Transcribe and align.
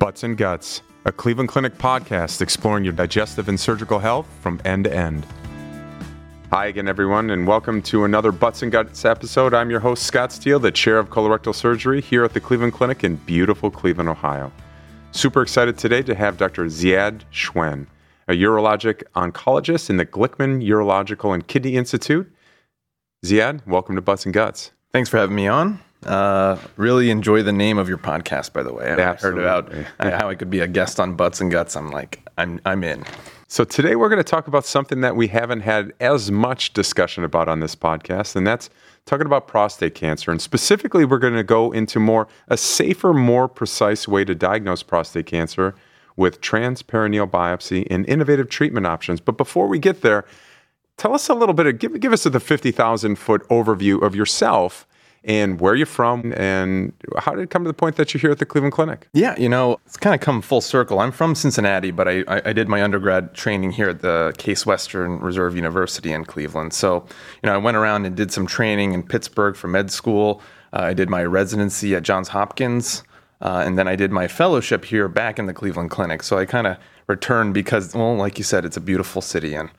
Butts 0.00 0.22
and 0.22 0.34
Guts, 0.34 0.80
a 1.04 1.12
Cleveland 1.12 1.50
Clinic 1.50 1.76
podcast 1.76 2.40
exploring 2.40 2.84
your 2.84 2.94
digestive 2.94 3.50
and 3.50 3.60
surgical 3.60 3.98
health 3.98 4.26
from 4.40 4.58
end 4.64 4.84
to 4.84 4.96
end. 4.96 5.26
Hi 6.50 6.68
again, 6.68 6.88
everyone, 6.88 7.28
and 7.28 7.46
welcome 7.46 7.82
to 7.82 8.04
another 8.04 8.32
Butts 8.32 8.62
and 8.62 8.72
Guts 8.72 9.04
episode. 9.04 9.52
I'm 9.52 9.68
your 9.68 9.78
host, 9.78 10.04
Scott 10.04 10.32
Steele, 10.32 10.58
the 10.58 10.70
chair 10.70 10.98
of 10.98 11.10
colorectal 11.10 11.54
surgery 11.54 12.00
here 12.00 12.24
at 12.24 12.32
the 12.32 12.40
Cleveland 12.40 12.72
Clinic 12.72 13.04
in 13.04 13.16
beautiful 13.16 13.70
Cleveland, 13.70 14.08
Ohio. 14.08 14.50
Super 15.12 15.42
excited 15.42 15.76
today 15.76 16.00
to 16.04 16.14
have 16.14 16.38
Dr. 16.38 16.64
Zeyad 16.64 17.20
Schwen, 17.30 17.86
a 18.26 18.32
urologic 18.32 19.02
oncologist 19.14 19.90
in 19.90 19.98
the 19.98 20.06
Glickman 20.06 20.66
Urological 20.66 21.34
and 21.34 21.46
Kidney 21.46 21.76
Institute. 21.76 22.32
Zeyad, 23.22 23.66
welcome 23.66 23.96
to 23.96 24.00
Butts 24.00 24.24
and 24.24 24.32
Guts. 24.32 24.70
Thanks 24.94 25.10
for 25.10 25.18
having 25.18 25.36
me 25.36 25.46
on. 25.46 25.78
Uh, 26.04 26.56
really 26.76 27.10
enjoy 27.10 27.42
the 27.42 27.52
name 27.52 27.76
of 27.76 27.88
your 27.88 27.98
podcast, 27.98 28.52
by 28.52 28.62
the 28.62 28.72
way. 28.72 28.90
I 28.90 29.14
heard 29.20 29.38
about 29.38 29.72
how 29.98 30.30
I 30.30 30.34
could 30.34 30.48
be 30.48 30.60
a 30.60 30.66
guest 30.66 30.98
on 30.98 31.14
Butts 31.14 31.40
and 31.40 31.50
Guts. 31.50 31.76
I'm 31.76 31.90
like, 31.90 32.22
I'm, 32.38 32.60
I'm 32.64 32.82
in. 32.84 33.04
So 33.48 33.64
today 33.64 33.96
we're 33.96 34.08
going 34.08 34.22
to 34.22 34.24
talk 34.24 34.46
about 34.46 34.64
something 34.64 35.02
that 35.02 35.14
we 35.14 35.26
haven't 35.26 35.60
had 35.60 35.92
as 36.00 36.30
much 36.30 36.72
discussion 36.72 37.24
about 37.24 37.48
on 37.48 37.60
this 37.60 37.74
podcast, 37.74 38.34
and 38.34 38.46
that's 38.46 38.70
talking 39.04 39.26
about 39.26 39.46
prostate 39.46 39.94
cancer. 39.94 40.30
And 40.30 40.40
specifically, 40.40 41.04
we're 41.04 41.18
going 41.18 41.34
to 41.34 41.42
go 41.42 41.72
into 41.72 41.98
more 41.98 42.28
a 42.48 42.56
safer, 42.56 43.12
more 43.12 43.48
precise 43.48 44.08
way 44.08 44.24
to 44.24 44.34
diagnose 44.34 44.82
prostate 44.82 45.26
cancer 45.26 45.74
with 46.16 46.40
transperineal 46.40 47.28
biopsy 47.28 47.86
and 47.90 48.08
innovative 48.08 48.48
treatment 48.48 48.86
options. 48.86 49.20
But 49.20 49.36
before 49.36 49.66
we 49.66 49.78
get 49.78 50.00
there, 50.00 50.24
tell 50.96 51.14
us 51.14 51.28
a 51.28 51.34
little 51.34 51.54
bit 51.54 51.66
of 51.66 51.78
give, 51.78 51.98
give 52.00 52.12
us 52.12 52.22
the 52.22 52.40
50,000 52.40 53.16
foot 53.16 53.46
overview 53.48 54.00
of 54.02 54.14
yourself 54.14 54.86
and 55.24 55.60
where 55.60 55.72
are 55.72 55.76
you're 55.76 55.86
from 55.86 56.32
and 56.36 56.92
how 57.18 57.34
did 57.34 57.42
it 57.42 57.50
come 57.50 57.62
to 57.64 57.68
the 57.68 57.74
point 57.74 57.96
that 57.96 58.14
you're 58.14 58.20
here 58.20 58.30
at 58.30 58.38
the 58.38 58.46
Cleveland 58.46 58.72
Clinic? 58.72 59.08
Yeah, 59.12 59.38
you 59.38 59.48
know, 59.48 59.78
it's 59.84 59.96
kind 59.96 60.14
of 60.14 60.20
come 60.20 60.40
full 60.40 60.60
circle. 60.60 61.00
I'm 61.00 61.12
from 61.12 61.34
Cincinnati, 61.34 61.90
but 61.90 62.08
I, 62.08 62.24
I, 62.28 62.52
did 62.52 62.68
my 62.68 62.82
undergrad 62.82 63.34
training 63.34 63.72
here 63.72 63.90
at 63.90 64.00
the 64.00 64.34
Case 64.38 64.64
Western 64.64 65.18
Reserve 65.20 65.54
University 65.54 66.12
in 66.12 66.24
Cleveland. 66.24 66.72
So, 66.72 67.06
you 67.42 67.46
know, 67.48 67.54
I 67.54 67.58
went 67.58 67.76
around 67.76 68.06
and 68.06 68.16
did 68.16 68.32
some 68.32 68.46
training 68.46 68.92
in 68.92 69.02
Pittsburgh 69.02 69.56
for 69.56 69.68
med 69.68 69.90
school. 69.90 70.40
Uh, 70.72 70.80
I 70.80 70.94
did 70.94 71.10
my 71.10 71.24
residency 71.24 71.94
at 71.94 72.02
Johns 72.02 72.28
Hopkins. 72.28 73.02
Uh, 73.42 73.62
and 73.64 73.78
then 73.78 73.88
I 73.88 73.96
did 73.96 74.10
my 74.10 74.28
fellowship 74.28 74.84
here 74.84 75.08
back 75.08 75.38
in 75.38 75.46
the 75.46 75.54
Cleveland 75.54 75.90
Clinic. 75.90 76.22
So 76.22 76.38
I 76.38 76.44
kind 76.44 76.66
of 76.66 76.76
returned 77.06 77.54
because, 77.54 77.94
well, 77.94 78.14
like 78.14 78.36
you 78.36 78.44
said, 78.44 78.64
it's 78.66 78.76
a 78.76 78.82
beautiful 78.82 79.22
city 79.22 79.54
and 79.54 79.70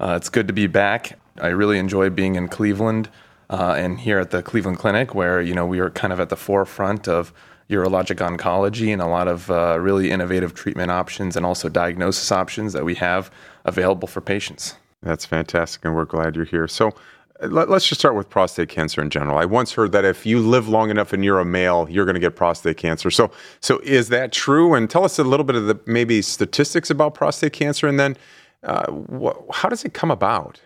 uh, 0.00 0.14
it's 0.16 0.30
good 0.30 0.46
to 0.46 0.54
be 0.54 0.66
back. 0.66 1.18
I 1.38 1.48
really 1.48 1.78
enjoy 1.78 2.08
being 2.10 2.34
in 2.34 2.48
Cleveland 2.48 3.10
uh, 3.50 3.74
and 3.76 3.98
here 4.00 4.18
at 4.18 4.30
the 4.30 4.42
Cleveland 4.42 4.78
Clinic, 4.78 5.14
where 5.14 5.40
you 5.40 5.52
know 5.52 5.66
we 5.66 5.80
are 5.80 5.90
kind 5.90 6.12
of 6.12 6.20
at 6.20 6.30
the 6.30 6.36
forefront 6.36 7.08
of 7.08 7.32
urologic 7.68 8.16
oncology 8.16 8.92
and 8.92 9.02
a 9.02 9.06
lot 9.06 9.28
of 9.28 9.50
uh, 9.50 9.78
really 9.78 10.10
innovative 10.10 10.54
treatment 10.54 10.90
options 10.90 11.36
and 11.36 11.44
also 11.44 11.68
diagnosis 11.68 12.32
options 12.32 12.72
that 12.72 12.84
we 12.84 12.94
have 12.94 13.30
available 13.64 14.08
for 14.08 14.20
patients. 14.20 14.76
That's 15.02 15.26
fantastic, 15.26 15.84
and 15.84 15.94
we're 15.94 16.06
glad 16.06 16.36
you're 16.36 16.46
here. 16.46 16.66
So. 16.66 16.94
Let, 17.42 17.70
us 17.70 17.86
just 17.86 18.02
start 18.02 18.14
with 18.16 18.28
prostate 18.28 18.68
cancer 18.68 19.00
in 19.00 19.08
general. 19.08 19.38
I 19.38 19.46
once 19.46 19.72
heard 19.72 19.92
that 19.92 20.04
if 20.04 20.26
you 20.26 20.40
live 20.40 20.68
long 20.68 20.90
enough 20.90 21.14
and 21.14 21.24
you're 21.24 21.40
a 21.40 21.44
male, 21.46 21.86
you're 21.88 22.04
going 22.04 22.12
to 22.12 22.20
get 22.20 22.36
prostate 22.36 22.76
cancer. 22.76 23.10
So, 23.10 23.30
so 23.60 23.78
is 23.78 24.10
that 24.10 24.30
true? 24.30 24.74
And 24.74 24.90
tell 24.90 25.06
us 25.06 25.18
a 25.18 25.24
little 25.24 25.44
bit 25.44 25.56
of 25.56 25.64
the 25.64 25.80
maybe 25.86 26.20
statistics 26.20 26.90
about 26.90 27.14
prostate 27.14 27.54
cancer, 27.54 27.88
and 27.88 27.98
then 27.98 28.18
uh, 28.62 28.92
wh- 28.92 29.54
how 29.54 29.70
does 29.70 29.86
it 29.86 29.94
come 29.94 30.10
about? 30.10 30.60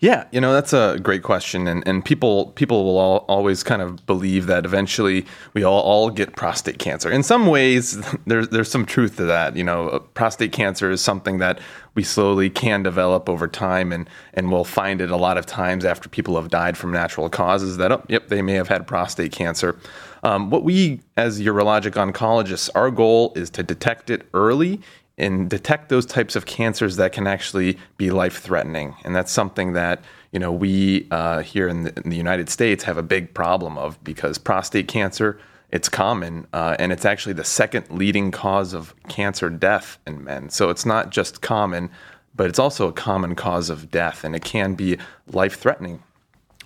Yeah, 0.00 0.24
you 0.32 0.40
know 0.40 0.52
that's 0.52 0.72
a 0.72 0.98
great 1.02 1.22
question, 1.22 1.66
and 1.66 1.86
and 1.86 2.04
people 2.04 2.46
people 2.52 2.84
will 2.84 2.98
all, 2.98 3.18
always 3.28 3.62
kind 3.62 3.82
of 3.82 4.04
believe 4.06 4.46
that 4.46 4.64
eventually 4.64 5.26
we 5.52 5.62
all 5.62 5.80
all 5.80 6.10
get 6.10 6.36
prostate 6.36 6.78
cancer. 6.78 7.10
In 7.10 7.22
some 7.22 7.46
ways, 7.46 8.00
there's 8.26 8.48
there's 8.48 8.70
some 8.70 8.86
truth 8.86 9.16
to 9.16 9.24
that. 9.24 9.56
You 9.56 9.64
know, 9.64 10.00
prostate 10.14 10.52
cancer 10.52 10.90
is 10.90 11.00
something 11.00 11.38
that 11.38 11.60
we 11.94 12.02
slowly 12.02 12.48
can 12.48 12.82
develop 12.82 13.28
over 13.28 13.46
time, 13.46 13.92
and 13.92 14.08
and 14.34 14.50
we'll 14.50 14.64
find 14.64 15.00
it 15.00 15.10
a 15.10 15.16
lot 15.16 15.36
of 15.36 15.46
times 15.46 15.84
after 15.84 16.08
people 16.08 16.36
have 16.36 16.48
died 16.48 16.76
from 16.76 16.92
natural 16.92 17.28
causes 17.28 17.76
that 17.76 17.92
oh 17.92 18.02
yep 18.08 18.28
they 18.28 18.42
may 18.42 18.54
have 18.54 18.68
had 18.68 18.86
prostate 18.86 19.32
cancer. 19.32 19.78
Um, 20.22 20.50
what 20.50 20.64
we 20.64 21.00
as 21.16 21.40
urologic 21.40 21.92
oncologists, 21.92 22.68
our 22.74 22.90
goal 22.90 23.32
is 23.36 23.50
to 23.50 23.62
detect 23.62 24.10
it 24.10 24.26
early 24.34 24.80
and 25.20 25.48
detect 25.48 25.88
those 25.88 26.06
types 26.06 26.34
of 26.34 26.46
cancers 26.46 26.96
that 26.96 27.12
can 27.12 27.26
actually 27.26 27.78
be 27.96 28.10
life 28.10 28.40
threatening. 28.40 28.96
And 29.04 29.14
that's 29.14 29.30
something 29.30 29.74
that 29.74 30.02
you 30.32 30.38
know 30.38 30.50
we 30.50 31.06
uh, 31.10 31.42
here 31.42 31.68
in 31.68 31.84
the, 31.84 31.92
in 32.02 32.10
the, 32.10 32.16
United 32.16 32.48
States 32.48 32.84
have 32.84 32.98
a 32.98 33.02
big 33.02 33.34
problem 33.34 33.78
of 33.78 34.02
because 34.02 34.38
prostate 34.38 34.88
cancer 34.88 35.38
it's 35.70 35.88
common 35.88 36.46
uh, 36.52 36.76
and 36.78 36.92
it's 36.92 37.04
actually 37.04 37.32
the 37.32 37.44
second 37.44 37.88
leading 37.90 38.30
cause 38.30 38.74
of 38.74 38.94
cancer 39.08 39.48
death 39.48 39.98
in 40.06 40.24
men. 40.24 40.50
So 40.50 40.68
it's 40.68 40.84
not 40.84 41.10
just 41.10 41.42
common, 41.42 41.90
but 42.34 42.48
it's 42.48 42.58
also 42.58 42.88
a 42.88 42.92
common 42.92 43.34
cause 43.34 43.70
of 43.70 43.90
death, 43.90 44.24
and 44.24 44.34
it 44.34 44.44
can 44.44 44.74
be 44.74 44.98
life 45.28 45.58
threatening. 45.58 46.02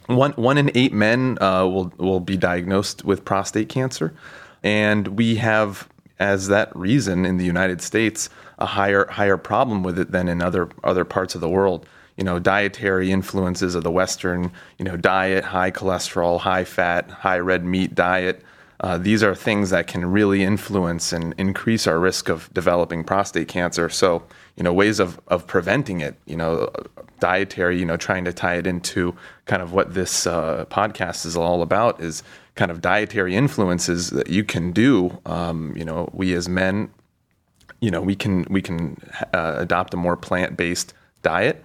One 0.07 0.33
one 0.33 0.59
in 0.59 0.71
eight 0.75 0.93
men 0.93 1.39
uh, 1.41 1.67
will 1.67 1.93
will 1.99 2.21
be 2.21 2.37
diagnosed 2.37 3.05
with 3.05 3.25
prostate 3.25 3.69
cancer, 3.69 4.15
and 4.63 5.09
we 5.09 5.37
have 5.37 5.89
as 6.19 6.49
that 6.49 6.75
reason 6.77 7.25
in 7.25 7.37
the 7.37 7.45
United 7.45 7.83
States 7.83 8.29
a 8.59 8.67
higher 8.67 9.07
higher 9.07 9.37
problem 9.37 9.83
with 9.83 9.99
it 9.99 10.13
than 10.13 10.29
in 10.29 10.41
other 10.41 10.69
other 10.83 11.05
parts 11.05 11.35
of 11.35 11.41
the 11.41 11.49
world. 11.49 11.87
You 12.17 12.23
know, 12.23 12.39
dietary 12.39 13.11
influences 13.11 13.75
of 13.75 13.83
the 13.83 13.91
Western, 13.91 14.53
you 14.79 14.85
know, 14.85 14.97
diet, 14.97 15.45
high 15.45 15.73
cholesterol, 15.73 16.39
high 16.39 16.65
fat, 16.65 17.11
high 17.11 17.41
red 17.41 17.65
meat 17.65 17.95
diet. 17.95 18.43
Uh, 18.81 18.99
these 18.99 19.23
are 19.23 19.35
things 19.35 19.71
that 19.71 19.87
can 19.87 20.05
really 20.05 20.43
influence 20.43 21.13
and 21.13 21.35
increase 21.39 21.87
our 21.87 21.99
risk 21.99 22.29
of 22.29 22.53
developing 22.53 23.03
prostate 23.03 23.49
cancer. 23.49 23.89
So, 23.89 24.23
you 24.57 24.63
know, 24.63 24.73
ways 24.73 25.01
of, 25.01 25.19
of 25.29 25.47
preventing 25.47 26.01
it, 26.01 26.17
you 26.27 26.37
know, 26.37 26.71
dietary, 27.19 27.79
you 27.79 27.87
know, 27.87 27.97
trying 27.97 28.25
to 28.27 28.33
tie 28.33 28.57
it 28.57 28.67
into 28.67 29.17
kind 29.47 29.63
of 29.63 29.73
what 29.73 29.95
this 29.95 30.27
uh, 30.27 30.67
podcast 30.71 31.25
is 31.25 31.37
all 31.37 31.63
about 31.63 32.01
is 32.01 32.23
kind 32.55 32.71
of 32.71 32.81
dietary 32.81 33.35
influences 33.35 34.11
that 34.11 34.29
you 34.29 34.45
can 34.45 34.73
do. 34.73 35.21
Um, 35.27 35.75
you 35.77 35.85
know, 35.85 36.09
we 36.13 36.35
as 36.35 36.49
men 36.49 36.91
you 37.85 37.91
know 37.91 38.01
we 38.01 38.17
can 38.17 38.47
we 38.49 38.63
can 38.63 38.97
uh, 39.35 39.57
adopt 39.59 39.93
a 39.93 39.97
more 39.97 40.17
plant 40.17 40.57
based 40.57 40.95
diet, 41.23 41.63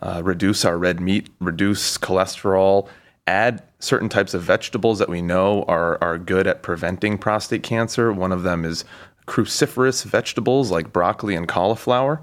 uh, 0.00 0.22
reduce 0.24 0.64
our 0.64 0.78
red 0.78 0.98
meat, 0.98 1.28
reduce 1.40 1.98
cholesterol, 1.98 2.88
add 3.26 3.62
certain 3.78 4.08
types 4.08 4.32
of 4.32 4.42
vegetables 4.42 4.98
that 4.98 5.10
we 5.10 5.20
know 5.20 5.64
are 5.64 6.02
are 6.02 6.16
good 6.16 6.46
at 6.46 6.62
preventing 6.62 7.18
prostate 7.18 7.62
cancer. 7.62 8.12
One 8.12 8.32
of 8.32 8.44
them 8.44 8.64
is 8.64 8.84
cruciferous 9.26 10.04
vegetables 10.04 10.70
like 10.70 10.90
broccoli 10.90 11.34
and 11.34 11.46
cauliflower. 11.46 12.20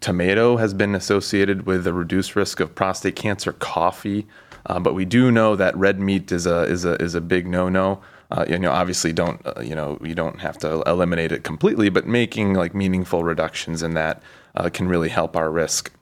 Tomato 0.00 0.56
has 0.58 0.72
been 0.72 0.94
associated 0.94 1.66
with 1.66 1.86
a 1.86 1.92
reduced 1.92 2.36
risk 2.36 2.60
of 2.60 2.76
prostate 2.76 3.16
cancer. 3.16 3.52
Coffee, 3.54 4.26
uh, 4.66 4.78
but 4.78 4.94
we 4.94 5.04
do 5.04 5.30
know 5.30 5.56
that 5.56 5.76
red 5.76 6.00
meat 6.00 6.32
is 6.32 6.46
a 6.46 6.62
is 6.62 6.84
a 6.84 6.94
is 7.02 7.14
a 7.14 7.20
big 7.20 7.46
no 7.46 7.68
no 7.68 8.00
uh, 8.30 8.44
you 8.48 8.58
know, 8.58 8.70
obviously 8.72 9.12
don't, 9.12 9.40
uh, 9.46 9.60
you 9.60 9.74
know, 9.74 9.98
you 10.02 10.14
don't 10.14 10.40
have 10.40 10.58
to 10.58 10.82
eliminate 10.86 11.30
it 11.30 11.44
completely, 11.44 11.88
but 11.88 12.06
making 12.06 12.54
like 12.54 12.74
meaningful 12.74 13.22
reductions 13.22 13.82
in 13.82 13.94
that 13.94 14.22
uh, 14.56 14.68
can 14.68 14.88
really 14.88 15.08
help 15.08 15.36
our 15.36 15.50
risk. 15.50 15.92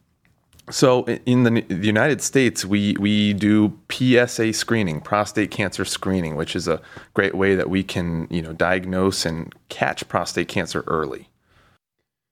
So 0.70 1.04
in 1.04 1.42
the, 1.42 1.60
the, 1.62 1.86
United 1.86 2.22
States, 2.22 2.64
we 2.64 2.96
we 2.98 3.32
do 3.32 3.76
PSA 3.90 4.52
screening, 4.52 5.00
prostate 5.00 5.50
cancer 5.50 5.84
screening, 5.84 6.36
which 6.36 6.54
is 6.54 6.68
a 6.68 6.80
great 7.14 7.34
way 7.34 7.56
that 7.56 7.68
we 7.68 7.82
can 7.82 8.28
you 8.30 8.40
know 8.40 8.52
diagnose 8.52 9.26
and 9.26 9.52
catch 9.68 10.08
prostate 10.08 10.48
cancer 10.48 10.84
early. 10.86 11.28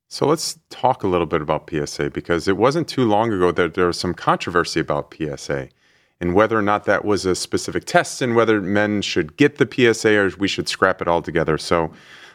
So 0.09 0.27
let's 0.27 0.59
talk 0.71 1.03
a 1.03 1.09
little 1.09 1.27
bit 1.27 1.43
about 1.43 1.69
PSA 1.69 2.11
because 2.11 2.47
it 2.47 2.57
wasn't 2.57 2.89
too 2.89 3.05
long 3.05 3.33
ago 3.33 3.51
that 3.53 3.75
there 3.75 3.87
was 3.87 3.99
some 3.99 4.15
controversy 4.15 4.81
about 4.81 5.13
PSA 5.13 5.69
and 6.21 6.35
whether 6.35 6.59
or 6.59 6.63
not 6.63 6.85
that 6.85 7.05
was 7.05 7.25
a 7.25 7.35
specific 7.35 7.85
test 7.85 8.21
and 8.21 8.37
whether 8.37 8.61
men 8.61 9.03
should 9.03 9.37
get 9.37 9.57
the 9.57 9.69
PSA 9.71 10.17
or 10.19 10.31
we 10.39 10.49
should 10.49 10.69
scrap 10.69 11.01
it 11.01 11.09
altogether. 11.09 11.57
So, 11.57 11.91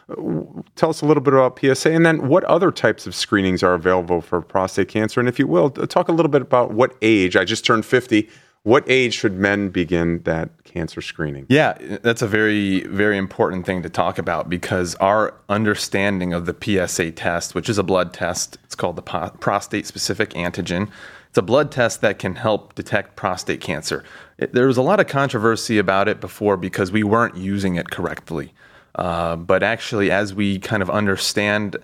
uh, 0.08 0.62
tell 0.74 0.90
us 0.90 1.02
a 1.02 1.06
little 1.06 1.22
bit 1.22 1.34
about 1.34 1.58
PSA 1.58 1.92
and 1.92 2.04
then 2.04 2.28
what 2.28 2.44
other 2.44 2.70
types 2.70 3.06
of 3.06 3.14
screenings 3.14 3.62
are 3.62 3.74
available 3.74 4.20
for 4.20 4.40
prostate 4.40 4.88
cancer. 4.88 5.20
And 5.20 5.28
if 5.28 5.38
you 5.38 5.46
will, 5.46 5.70
talk 5.70 6.08
a 6.08 6.12
little 6.12 6.30
bit 6.30 6.42
about 6.42 6.72
what 6.72 6.96
age, 7.02 7.36
I 7.36 7.44
just 7.44 7.64
turned 7.64 7.84
50. 7.84 8.28
What 8.62 8.82
age 8.88 9.14
should 9.14 9.34
men 9.34 9.68
begin 9.68 10.22
that 10.24 10.64
cancer 10.64 11.00
screening? 11.00 11.46
Yeah, 11.48 11.78
that's 12.02 12.20
a 12.20 12.26
very, 12.26 12.80
very 12.88 13.16
important 13.16 13.64
thing 13.64 13.80
to 13.84 13.88
talk 13.88 14.18
about 14.18 14.50
because 14.50 14.96
our 14.96 15.34
understanding 15.48 16.32
of 16.32 16.46
the 16.46 16.56
PSA 16.88 17.12
test, 17.12 17.54
which 17.54 17.68
is 17.68 17.78
a 17.78 17.84
blood 17.84 18.12
test, 18.12 18.58
it's 18.64 18.74
called 18.74 18.96
the 18.96 19.02
prostate 19.02 19.86
specific 19.86 20.30
antigen 20.30 20.90
it's 21.36 21.42
a 21.42 21.42
blood 21.42 21.70
test 21.70 22.00
that 22.00 22.18
can 22.18 22.34
help 22.34 22.74
detect 22.74 23.14
prostate 23.14 23.60
cancer. 23.60 24.02
It, 24.38 24.54
there 24.54 24.66
was 24.66 24.78
a 24.78 24.82
lot 24.82 25.00
of 25.00 25.06
controversy 25.06 25.76
about 25.76 26.08
it 26.08 26.18
before 26.18 26.56
because 26.56 26.90
we 26.90 27.02
weren't 27.02 27.36
using 27.36 27.74
it 27.74 27.90
correctly. 27.90 28.54
Uh, 28.94 29.36
but 29.36 29.62
actually, 29.62 30.10
as 30.10 30.32
we 30.32 30.58
kind 30.58 30.82
of 30.82 30.88
understand 30.88 31.76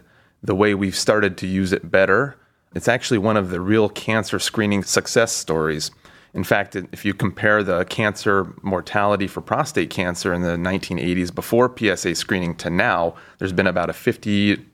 the 0.42 0.54
way 0.54 0.74
we've 0.74 0.96
started 0.96 1.36
to 1.36 1.46
use 1.46 1.70
it 1.70 1.90
better, 1.90 2.34
it's 2.74 2.88
actually 2.88 3.18
one 3.18 3.36
of 3.36 3.50
the 3.50 3.60
real 3.60 3.90
cancer 3.90 4.38
screening 4.38 4.82
success 4.82 5.32
stories. 5.32 5.90
In 6.32 6.44
fact, 6.44 6.74
if 6.74 7.04
you 7.04 7.12
compare 7.12 7.62
the 7.62 7.84
cancer 7.84 8.54
mortality 8.62 9.26
for 9.26 9.42
prostate 9.42 9.90
cancer 9.90 10.32
in 10.32 10.40
the 10.40 10.56
1980s 10.56 11.34
before 11.34 11.70
PSA 11.76 12.14
screening 12.14 12.54
to 12.54 12.70
now, 12.70 13.16
there's 13.36 13.52
been 13.52 13.66
about 13.66 13.90
a 13.90 13.92
50% 13.92 14.64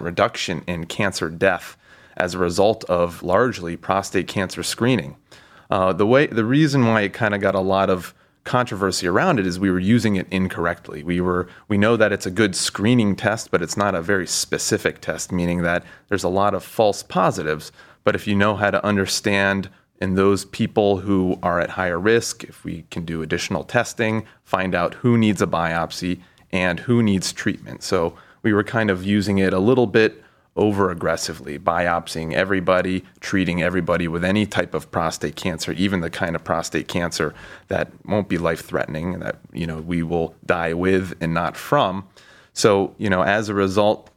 reduction 0.00 0.64
in 0.66 0.86
cancer 0.86 1.30
death 1.30 1.76
as 2.16 2.34
a 2.34 2.38
result 2.38 2.84
of 2.84 3.22
largely 3.22 3.76
prostate 3.76 4.28
cancer 4.28 4.62
screening. 4.62 5.16
Uh, 5.70 5.92
the 5.92 6.06
way 6.06 6.26
the 6.26 6.44
reason 6.44 6.86
why 6.86 7.02
it 7.02 7.12
kind 7.12 7.34
of 7.34 7.40
got 7.40 7.54
a 7.54 7.60
lot 7.60 7.90
of 7.90 8.14
controversy 8.44 9.06
around 9.06 9.40
it 9.40 9.46
is 9.46 9.58
we 9.58 9.70
were 9.70 9.80
using 9.80 10.16
it 10.16 10.26
incorrectly. 10.30 11.02
We 11.02 11.20
were 11.20 11.48
we 11.68 11.78
know 11.78 11.96
that 11.96 12.12
it's 12.12 12.26
a 12.26 12.30
good 12.30 12.54
screening 12.54 13.16
test, 13.16 13.50
but 13.50 13.62
it's 13.62 13.76
not 13.76 13.94
a 13.94 14.02
very 14.02 14.26
specific 14.26 15.00
test, 15.00 15.32
meaning 15.32 15.62
that 15.62 15.84
there's 16.08 16.24
a 16.24 16.28
lot 16.28 16.54
of 16.54 16.62
false 16.62 17.02
positives. 17.02 17.72
But 18.04 18.14
if 18.14 18.26
you 18.26 18.34
know 18.34 18.54
how 18.56 18.70
to 18.70 18.84
understand 18.84 19.70
in 20.00 20.14
those 20.14 20.44
people 20.44 20.98
who 20.98 21.38
are 21.42 21.60
at 21.60 21.70
higher 21.70 21.98
risk, 21.98 22.44
if 22.44 22.64
we 22.64 22.84
can 22.90 23.04
do 23.04 23.22
additional 23.22 23.64
testing, 23.64 24.26
find 24.42 24.74
out 24.74 24.94
who 24.94 25.16
needs 25.16 25.40
a 25.40 25.46
biopsy 25.46 26.20
and 26.52 26.80
who 26.80 27.02
needs 27.02 27.32
treatment. 27.32 27.82
So 27.82 28.14
we 28.42 28.52
were 28.52 28.64
kind 28.64 28.90
of 28.90 29.04
using 29.04 29.38
it 29.38 29.54
a 29.54 29.58
little 29.58 29.86
bit 29.86 30.23
over 30.56 30.90
aggressively, 30.90 31.58
biopsying 31.58 32.32
everybody, 32.32 33.04
treating 33.20 33.62
everybody 33.62 34.06
with 34.06 34.24
any 34.24 34.46
type 34.46 34.72
of 34.72 34.90
prostate 34.90 35.34
cancer, 35.34 35.72
even 35.72 36.00
the 36.00 36.10
kind 36.10 36.36
of 36.36 36.44
prostate 36.44 36.86
cancer 36.86 37.34
that 37.68 37.90
won't 38.04 38.28
be 38.28 38.38
life 38.38 38.64
threatening, 38.64 39.14
and 39.14 39.22
that 39.22 39.36
you 39.52 39.66
know 39.66 39.80
we 39.80 40.02
will 40.02 40.34
die 40.46 40.72
with 40.72 41.14
and 41.20 41.34
not 41.34 41.56
from. 41.56 42.06
So, 42.52 42.94
you 42.98 43.10
know, 43.10 43.22
as 43.22 43.48
a 43.48 43.54
result, 43.54 44.10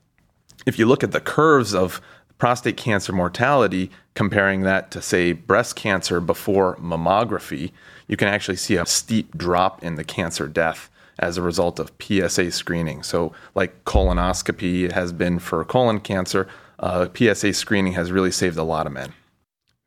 if 0.68 0.78
you 0.78 0.86
look 0.86 1.04
at 1.04 1.12
the 1.12 1.20
curves 1.20 1.74
of 1.74 2.00
prostate 2.38 2.78
cancer 2.78 3.12
mortality, 3.12 3.90
comparing 4.14 4.62
that 4.62 4.92
to 4.92 5.02
say 5.02 5.32
breast 5.32 5.76
cancer 5.76 6.20
before 6.20 6.76
mammography, 6.76 7.72
you 8.08 8.16
can 8.16 8.28
actually 8.28 8.58
see 8.58 8.76
a 8.76 8.86
steep 8.86 9.36
drop 9.36 9.84
in 9.84 9.96
the 9.96 10.04
cancer 10.04 10.48
death 10.48 10.90
as 11.20 11.38
a 11.38 11.42
result 11.42 11.80
of 11.80 11.92
PSA 12.00 12.52
screening. 12.52 13.04
So, 13.04 13.34
like 13.56 13.84
colonoscopy 13.86 14.92
has 14.92 15.14
been 15.14 15.40
for 15.40 15.64
colon 15.66 16.00
cancer, 16.00 16.48
uh, 16.80 17.08
PSA 17.14 17.54
screening 17.54 17.94
has 17.94 18.12
really 18.12 18.32
saved 18.32 18.58
a 18.58 18.64
lot 18.64 18.86
of 18.86 18.94
men. 18.94 19.14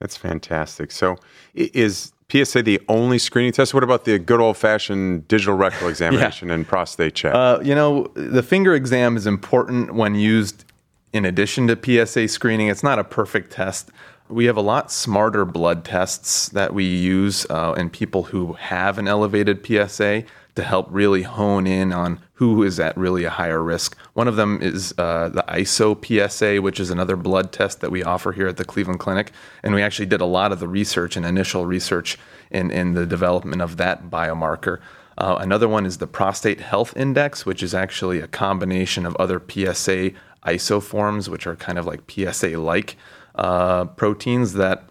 That's 0.01 0.17
fantastic. 0.17 0.91
So, 0.91 1.17
is 1.55 2.13
PSA 2.31 2.63
the 2.63 2.81
only 2.89 3.19
screening 3.19 3.53
test? 3.53 3.75
What 3.75 3.85
about 3.85 4.05
the 4.05 4.19
good 4.19 4.41
old 4.41 4.57
fashioned 4.57 5.29
digital 5.29 5.57
rectal 5.57 5.89
examination 5.91 6.49
yeah. 6.49 6.55
and 6.55 6.67
prostate 6.67 7.15
check? 7.15 7.35
Uh, 7.35 7.61
you 7.63 7.75
know, 7.75 8.11
the 8.15 8.43
finger 8.43 8.75
exam 8.75 9.17
is 9.17 9.27
important 9.27 9.95
when 9.95 10.15
used 10.15 10.65
in 11.13 11.25
addition 11.25 11.67
to 11.67 12.07
PSA 12.07 12.29
screening. 12.29 12.69
It's 12.69 12.83
not 12.83 12.99
a 12.99 13.05
perfect 13.05 13.53
test. 13.53 13.91
We 14.29 14.45
have 14.45 14.57
a 14.57 14.63
lot 14.63 14.93
smarter 14.93 15.45
blood 15.45 15.85
tests 15.85 16.51
that 16.51 16.73
we 16.73 16.85
use 16.85 17.47
uh, 17.51 17.75
in 17.77 17.91
people 17.91 18.25
who 18.25 18.53
have 18.55 18.97
an 18.97 19.09
elevated 19.09 19.67
PSA 19.67 20.25
to 20.55 20.63
help 20.63 20.87
really 20.91 21.23
hone 21.23 21.67
in 21.67 21.93
on 21.93 22.21
who 22.35 22.63
is 22.63 22.81
at 22.81 22.97
really 22.97 23.25
a 23.25 23.31
higher 23.31 23.63
risk. 23.63 23.97
One 24.15 24.29
of 24.29 24.37
them 24.37 24.61
is 24.63 24.95
uh, 24.99 25.29
the 25.29 25.45
IsoPSA, 25.49 26.61
which 26.61 26.81
is 26.81 26.91
another 26.91 27.17
blood 27.17 27.53
test 27.53 27.81
that 27.81 27.91
we 27.91 28.03
offer 28.03 28.33
here 28.33 28.49
at 28.49 28.57
the 28.57 28.65
Cleveland 28.65 29.01
Clinic. 29.01 29.33
And 29.63 29.75
we 29.75 29.83
actually 29.83 30.07
did 30.07 30.21
a 30.21 30.27
lot 30.27 30.53
of 30.53 30.61
the 30.61 30.69
research 30.69 31.17
and 31.17 31.27
initial 31.27 31.67
research 31.67 32.19
in, 32.51 32.71
in 32.71 32.95
the 32.95 33.07
development 33.07 33.63
of 33.63 33.77
that 33.77 34.11
biomarker. 34.11 34.81
Uh, 35.19 35.37
another 35.39 35.69
one 35.69 35.85
is 35.85 35.99
the 35.99 36.07
Prostate 36.07 36.61
Health 36.61 36.97
Index, 36.97 37.45
which 37.45 37.63
is 37.63 37.75
actually 37.75 38.21
a 38.21 38.27
combination 38.27 39.05
of 39.05 39.15
other 39.17 39.39
PSA 39.39 40.13
isoforms, 40.47 41.29
which 41.29 41.47
are 41.47 41.57
kind 41.57 41.79
of 41.79 41.87
like 41.87 42.11
PSA 42.11 42.59
like 42.59 42.97
uh, 43.35 43.85
proteins 43.85 44.55
that 44.55 44.89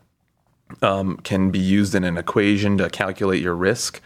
um, 0.82 1.18
can 1.18 1.50
be 1.50 1.60
used 1.60 1.96
in 1.96 2.04
an 2.04 2.18
equation 2.18 2.78
to 2.78 2.90
calculate 2.90 3.42
your 3.42 3.56
risk. 3.56 4.02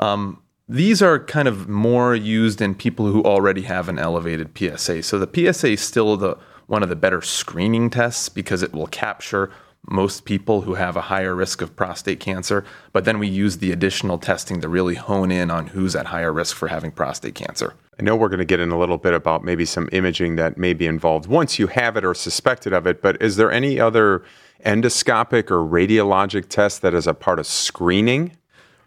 Um, 0.00 0.42
these 0.68 1.00
are 1.00 1.18
kind 1.18 1.48
of 1.48 1.68
more 1.68 2.14
used 2.14 2.60
in 2.60 2.74
people 2.74 3.06
who 3.06 3.22
already 3.22 3.62
have 3.62 3.88
an 3.88 3.98
elevated 3.98 4.50
PSA. 4.56 5.02
So 5.02 5.18
the 5.18 5.52
PSA 5.52 5.68
is 5.68 5.80
still 5.80 6.16
the 6.16 6.36
one 6.66 6.82
of 6.82 6.90
the 6.90 6.96
better 6.96 7.22
screening 7.22 7.88
tests 7.88 8.28
because 8.28 8.62
it 8.62 8.74
will 8.74 8.86
capture 8.88 9.50
most 9.88 10.26
people 10.26 10.62
who 10.62 10.74
have 10.74 10.96
a 10.96 11.02
higher 11.02 11.34
risk 11.34 11.62
of 11.62 11.74
prostate 11.74 12.20
cancer. 12.20 12.62
But 12.92 13.06
then 13.06 13.18
we 13.18 13.26
use 13.26 13.56
the 13.56 13.72
additional 13.72 14.18
testing 14.18 14.60
to 14.60 14.68
really 14.68 14.96
hone 14.96 15.30
in 15.30 15.50
on 15.50 15.68
who's 15.68 15.96
at 15.96 16.06
higher 16.06 16.32
risk 16.32 16.54
for 16.54 16.68
having 16.68 16.90
prostate 16.90 17.34
cancer. 17.34 17.74
I 17.98 18.02
know 18.02 18.14
we're 18.14 18.28
going 18.28 18.38
to 18.38 18.44
get 18.44 18.60
in 18.60 18.70
a 18.70 18.78
little 18.78 18.98
bit 18.98 19.14
about 19.14 19.44
maybe 19.44 19.64
some 19.64 19.88
imaging 19.92 20.36
that 20.36 20.58
may 20.58 20.74
be 20.74 20.86
involved 20.86 21.26
once 21.26 21.58
you 21.58 21.68
have 21.68 21.96
it 21.96 22.04
or 22.04 22.14
suspected 22.14 22.74
of 22.74 22.86
it, 22.86 23.00
but 23.00 23.20
is 23.22 23.36
there 23.36 23.50
any 23.50 23.80
other 23.80 24.22
endoscopic 24.64 25.50
or 25.50 25.66
radiologic 25.66 26.48
test 26.48 26.82
that 26.82 26.92
is 26.92 27.06
a 27.06 27.14
part 27.14 27.38
of 27.38 27.46
screening 27.46 28.32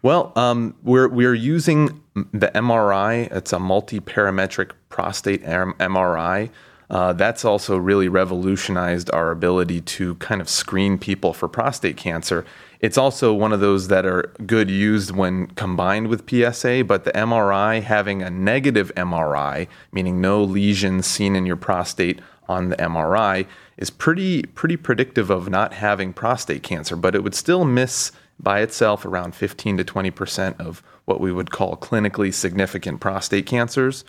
well, 0.02 0.32
um, 0.36 0.74
we're 0.82 1.08
we're 1.08 1.34
using 1.34 2.02
the 2.14 2.50
MRI. 2.54 3.30
It's 3.34 3.52
a 3.52 3.58
multi-parametric 3.58 4.72
prostate 4.88 5.42
MRI. 5.44 6.50
Uh, 6.90 7.12
that's 7.14 7.44
also 7.44 7.78
really 7.78 8.06
revolutionized 8.08 9.10
our 9.12 9.30
ability 9.30 9.80
to 9.80 10.14
kind 10.16 10.42
of 10.42 10.48
screen 10.48 10.98
people 10.98 11.32
for 11.32 11.48
prostate 11.48 11.96
cancer. 11.96 12.44
It's 12.80 12.98
also 12.98 13.32
one 13.32 13.52
of 13.52 13.60
those 13.60 13.88
that 13.88 14.04
are 14.04 14.30
good 14.44 14.68
used 14.68 15.12
when 15.12 15.46
combined 15.46 16.08
with 16.08 16.28
PSA, 16.28 16.84
but 16.84 17.04
the 17.04 17.12
MRI 17.12 17.82
having 17.82 18.22
a 18.22 18.28
negative 18.28 18.92
MRI, 18.94 19.68
meaning 19.92 20.20
no 20.20 20.42
lesions 20.42 21.06
seen 21.06 21.34
in 21.34 21.46
your 21.46 21.56
prostate 21.56 22.20
on 22.48 22.68
the 22.68 22.76
MRI, 22.76 23.46
is 23.78 23.88
pretty 23.88 24.42
pretty 24.42 24.76
predictive 24.76 25.30
of 25.30 25.48
not 25.48 25.72
having 25.72 26.12
prostate 26.12 26.62
cancer, 26.62 26.96
but 26.96 27.14
it 27.14 27.22
would 27.22 27.34
still 27.34 27.64
miss 27.64 28.12
by 28.38 28.60
itself 28.60 29.04
around 29.04 29.34
15 29.34 29.78
to 29.78 29.84
20% 29.84 30.60
of 30.60 30.82
what 31.04 31.20
we 31.20 31.32
would 31.32 31.50
call 31.50 31.76
clinically 31.76 32.32
significant 32.32 33.00
prostate 33.00 33.46
cancers. 33.46 34.04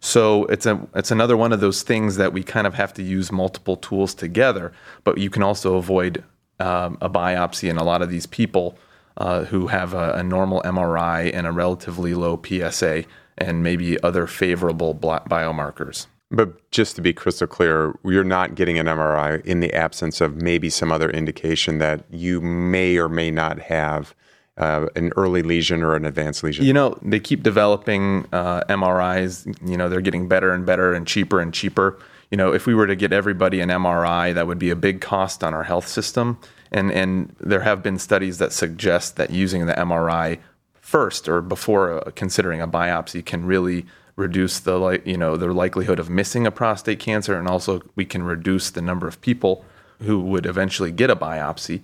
So 0.00 0.44
it's 0.46 0.66
a 0.66 0.86
it's 0.94 1.10
another 1.10 1.36
one 1.36 1.52
of 1.52 1.60
those 1.60 1.82
things 1.82 2.16
that 2.16 2.32
we 2.32 2.42
kind 2.42 2.66
of 2.66 2.74
have 2.74 2.92
to 2.94 3.02
use 3.02 3.32
multiple 3.32 3.76
tools 3.76 4.14
together. 4.14 4.72
But 5.04 5.18
you 5.18 5.30
can 5.30 5.42
also 5.42 5.76
avoid 5.76 6.22
um, 6.60 6.98
a 7.00 7.08
biopsy 7.08 7.68
in 7.68 7.76
a 7.76 7.84
lot 7.84 8.02
of 8.02 8.10
these 8.10 8.26
people 8.26 8.78
uh, 9.16 9.44
who 9.44 9.68
have 9.68 9.94
a, 9.94 10.12
a, 10.14 10.22
normal 10.22 10.62
MRI 10.62 11.32
and 11.32 11.46
a 11.46 11.52
relatively 11.52 12.14
low 12.14 12.40
PSA 12.42 13.04
and 13.38 13.62
maybe 13.62 14.00
other 14.02 14.26
favorable 14.26 14.94
biomarkers. 14.94 16.06
But 16.30 16.70
just 16.72 16.96
to 16.96 17.02
be 17.02 17.12
crystal 17.12 17.46
clear, 17.46 17.96
you're 18.04 18.24
not 18.24 18.56
getting 18.56 18.78
an 18.78 18.86
MRI 18.86 19.44
in 19.44 19.60
the 19.60 19.72
absence 19.72 20.20
of 20.20 20.42
maybe 20.42 20.70
some 20.70 20.90
other 20.90 21.08
indication 21.10 21.78
that 21.78 22.04
you 22.10 22.40
may 22.40 22.96
or 22.96 23.08
may 23.08 23.30
not 23.30 23.60
have 23.60 24.14
uh, 24.56 24.86
an 24.96 25.12
early 25.16 25.42
lesion 25.42 25.82
or 25.82 25.94
an 25.94 26.04
advanced 26.04 26.42
lesion. 26.42 26.64
You 26.64 26.72
know, 26.72 26.98
they 27.02 27.20
keep 27.20 27.42
developing 27.42 28.26
uh, 28.32 28.62
MRIs. 28.68 29.46
You 29.68 29.76
know, 29.76 29.88
they're 29.88 30.00
getting 30.00 30.26
better 30.26 30.52
and 30.52 30.66
better 30.66 30.94
and 30.94 31.06
cheaper 31.06 31.40
and 31.40 31.52
cheaper. 31.52 31.98
You 32.30 32.36
know, 32.36 32.52
if 32.52 32.66
we 32.66 32.74
were 32.74 32.86
to 32.86 32.96
get 32.96 33.12
everybody 33.12 33.60
an 33.60 33.68
MRI, 33.68 34.34
that 34.34 34.46
would 34.46 34.58
be 34.58 34.70
a 34.70 34.76
big 34.76 35.00
cost 35.00 35.44
on 35.44 35.54
our 35.54 35.62
health 35.62 35.86
system. 35.86 36.38
And 36.72 36.90
and 36.90 37.36
there 37.38 37.60
have 37.60 37.82
been 37.82 37.98
studies 37.98 38.38
that 38.38 38.52
suggest 38.52 39.16
that 39.16 39.30
using 39.30 39.66
the 39.66 39.74
MRI 39.74 40.38
first 40.74 41.28
or 41.28 41.40
before 41.40 42.06
uh, 42.06 42.10
considering 42.12 42.60
a 42.60 42.66
biopsy 42.66 43.24
can 43.24 43.44
really 43.44 43.86
reduce 44.16 44.58
the 44.58 44.78
like 44.78 45.06
you 45.06 45.16
know 45.16 45.36
the 45.36 45.52
likelihood 45.52 45.98
of 45.98 46.10
missing 46.10 46.46
a 46.46 46.50
prostate 46.50 46.98
cancer, 46.98 47.38
and 47.38 47.46
also 47.46 47.82
we 47.94 48.04
can 48.04 48.22
reduce 48.22 48.70
the 48.70 48.82
number 48.82 49.06
of 49.06 49.20
people 49.20 49.64
who 50.02 50.20
would 50.20 50.46
eventually 50.46 50.90
get 50.90 51.10
a 51.10 51.16
biopsy. 51.16 51.82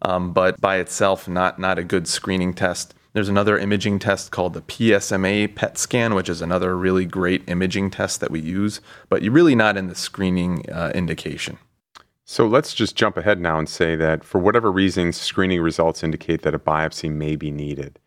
Um, 0.00 0.32
but 0.32 0.60
by 0.60 0.76
itself, 0.76 1.28
not 1.28 1.58
not 1.58 1.78
a 1.78 1.84
good 1.84 2.08
screening 2.08 2.54
test. 2.54 2.94
There's 3.12 3.28
another 3.28 3.58
imaging 3.58 3.98
test 3.98 4.30
called 4.30 4.54
the 4.54 4.62
PSMA 4.62 5.54
PET 5.54 5.76
scan, 5.76 6.14
which 6.14 6.30
is 6.30 6.40
another 6.40 6.76
really 6.76 7.04
great 7.04 7.46
imaging 7.46 7.90
test 7.90 8.20
that 8.20 8.30
we 8.30 8.40
use, 8.40 8.80
but 9.10 9.22
you're 9.22 9.34
really 9.34 9.54
not 9.54 9.76
in 9.76 9.88
the 9.88 9.94
screening 9.94 10.64
uh, 10.70 10.92
indication. 10.94 11.58
So 12.24 12.46
let's 12.46 12.72
just 12.72 12.96
jump 12.96 13.18
ahead 13.18 13.38
now 13.38 13.58
and 13.58 13.68
say 13.68 13.96
that 13.96 14.24
for 14.24 14.38
whatever 14.38 14.72
reason, 14.72 15.12
screening 15.12 15.60
results 15.60 16.02
indicate 16.02 16.40
that 16.42 16.54
a 16.54 16.58
biopsy 16.58 17.10
may 17.10 17.36
be 17.36 17.50
needed. 17.50 17.98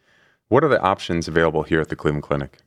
What 0.47 0.63
are 0.63 0.69
the 0.69 0.81
options 0.81 1.27
available 1.27 1.63
here 1.63 1.81
at 1.81 1.89
the 1.89 1.95
Cleveland 1.95 2.23
Clinic? 2.23 2.57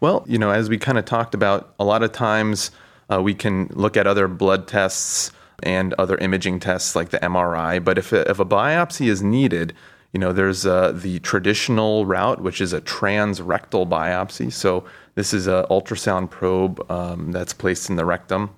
Well, 0.00 0.24
you 0.28 0.38
know, 0.38 0.50
as 0.50 0.68
we 0.68 0.78
kind 0.78 0.98
of 0.98 1.04
talked 1.04 1.34
about, 1.34 1.74
a 1.80 1.84
lot 1.84 2.02
of 2.02 2.12
times 2.12 2.70
uh, 3.10 3.22
we 3.22 3.34
can 3.34 3.68
look 3.72 3.96
at 3.96 4.06
other 4.06 4.28
blood 4.28 4.68
tests 4.68 5.32
and 5.62 5.94
other 5.94 6.18
imaging 6.18 6.60
tests 6.60 6.94
like 6.94 7.10
the 7.10 7.18
MRI. 7.18 7.82
But 7.82 7.96
if 7.96 8.12
a, 8.12 8.28
if 8.28 8.38
a 8.38 8.44
biopsy 8.44 9.08
is 9.08 9.22
needed, 9.22 9.74
you 10.12 10.20
know, 10.20 10.32
there's 10.32 10.66
uh, 10.66 10.92
the 10.92 11.18
traditional 11.20 12.04
route, 12.04 12.42
which 12.42 12.60
is 12.60 12.72
a 12.72 12.80
transrectal 12.80 13.88
biopsy. 13.88 14.52
So 14.52 14.84
this 15.14 15.32
is 15.32 15.46
an 15.46 15.64
ultrasound 15.64 16.30
probe 16.30 16.84
um, 16.90 17.32
that's 17.32 17.54
placed 17.54 17.88
in 17.88 17.96
the 17.96 18.04
rectum, 18.04 18.50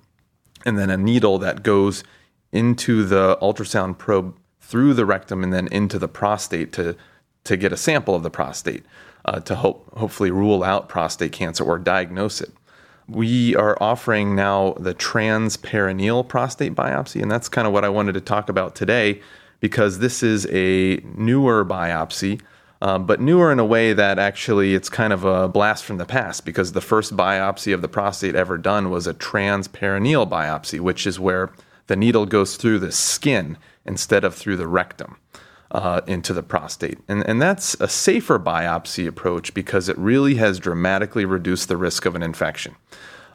and 0.65 0.77
then 0.77 0.89
a 0.89 0.97
needle 0.97 1.37
that 1.39 1.63
goes 1.63 2.03
into 2.51 3.05
the 3.05 3.37
ultrasound 3.41 3.97
probe 3.97 4.37
through 4.59 4.93
the 4.93 5.05
rectum 5.05 5.43
and 5.43 5.53
then 5.53 5.67
into 5.67 5.97
the 5.97 6.07
prostate 6.07 6.73
to 6.73 6.95
to 7.45 7.57
get 7.57 7.71
a 7.71 7.77
sample 7.77 8.13
of 8.13 8.23
the 8.23 8.29
prostate 8.29 8.85
uh, 9.25 9.39
to 9.41 9.55
hope, 9.55 9.91
hopefully 9.97 10.31
rule 10.31 10.63
out 10.63 10.89
prostate 10.89 11.31
cancer 11.31 11.63
or 11.63 11.77
diagnose 11.77 12.41
it. 12.41 12.51
We 13.07 13.55
are 13.55 13.77
offering 13.81 14.35
now 14.35 14.73
the 14.79 14.93
transperineal 14.93 16.27
prostate 16.27 16.75
biopsy, 16.75 17.21
and 17.21 17.31
that's 17.31 17.49
kind 17.49 17.67
of 17.67 17.73
what 17.73 17.83
I 17.83 17.89
wanted 17.89 18.13
to 18.13 18.21
talk 18.21 18.49
about 18.49 18.75
today 18.75 19.21
because 19.59 19.99
this 19.99 20.23
is 20.23 20.47
a 20.51 20.97
newer 21.15 21.65
biopsy. 21.65 22.41
Um, 22.81 23.05
but 23.05 23.19
newer 23.19 23.51
in 23.51 23.59
a 23.59 23.65
way 23.65 23.91
that 23.91 24.19
actually 24.19 24.73
it's 24.73 24.87
kind 24.87 25.11
of 25.11 25.25
a 25.25 25.49
blast 25.49 25.83
from 25.83 25.97
the 25.97 26.05
past 26.05 26.45
because 26.45 26.71
the 26.71 26.79
first 26.79 27.17
biopsy 27.17 27.73
of 27.73 27.81
the 27.81 27.89
prostate 27.89 28.35
ever 28.35 28.57
done 28.57 28.89
was 28.89 29.05
a 29.05 29.13
transperineal 29.13 30.29
biopsy, 30.29 30.79
which 30.79 31.05
is 31.05 31.19
where 31.19 31.51
the 31.87 31.97
needle 31.97 32.25
goes 32.25 32.55
through 32.55 32.79
the 32.79 32.91
skin 32.91 33.57
instead 33.85 34.23
of 34.23 34.33
through 34.33 34.55
the 34.55 34.67
rectum 34.67 35.17
uh, 35.71 36.01
into 36.07 36.33
the 36.33 36.43
prostate. 36.43 36.99
And, 37.07 37.27
and 37.27 37.41
that's 37.41 37.75
a 37.79 37.87
safer 37.87 38.39
biopsy 38.39 39.07
approach 39.07 39.53
because 39.53 39.89
it 39.89 39.97
really 39.97 40.35
has 40.35 40.59
dramatically 40.59 41.25
reduced 41.25 41.67
the 41.67 41.77
risk 41.77 42.05
of 42.05 42.15
an 42.15 42.23
infection 42.23 42.75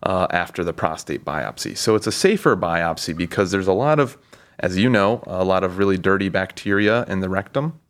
uh, 0.03 0.26
after 0.31 0.64
the 0.64 0.73
prostate 0.73 1.25
biopsy. 1.25 1.76
So 1.76 1.95
it's 1.95 2.07
a 2.07 2.12
safer 2.12 2.57
biopsy 2.57 3.17
because 3.17 3.50
there's 3.50 3.69
a 3.69 3.73
lot 3.73 4.00
of, 4.00 4.19
as 4.59 4.76
you 4.76 4.91
know, 4.91 5.23
a 5.26 5.45
lot 5.45 5.64
of 5.64 5.79
really 5.79 5.97
dirty 5.97 6.29
bacteria 6.29 7.05
in 7.05 7.21
the 7.21 7.29
rectum 7.29 7.81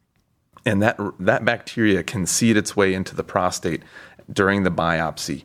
and 0.66 0.82
that 0.82 0.98
that 1.18 1.44
bacteria 1.44 2.02
can 2.02 2.26
seed 2.26 2.56
its 2.56 2.76
way 2.76 2.94
into 2.94 3.14
the 3.14 3.24
prostate 3.24 3.82
during 4.32 4.62
the 4.62 4.70
biopsy. 4.70 5.44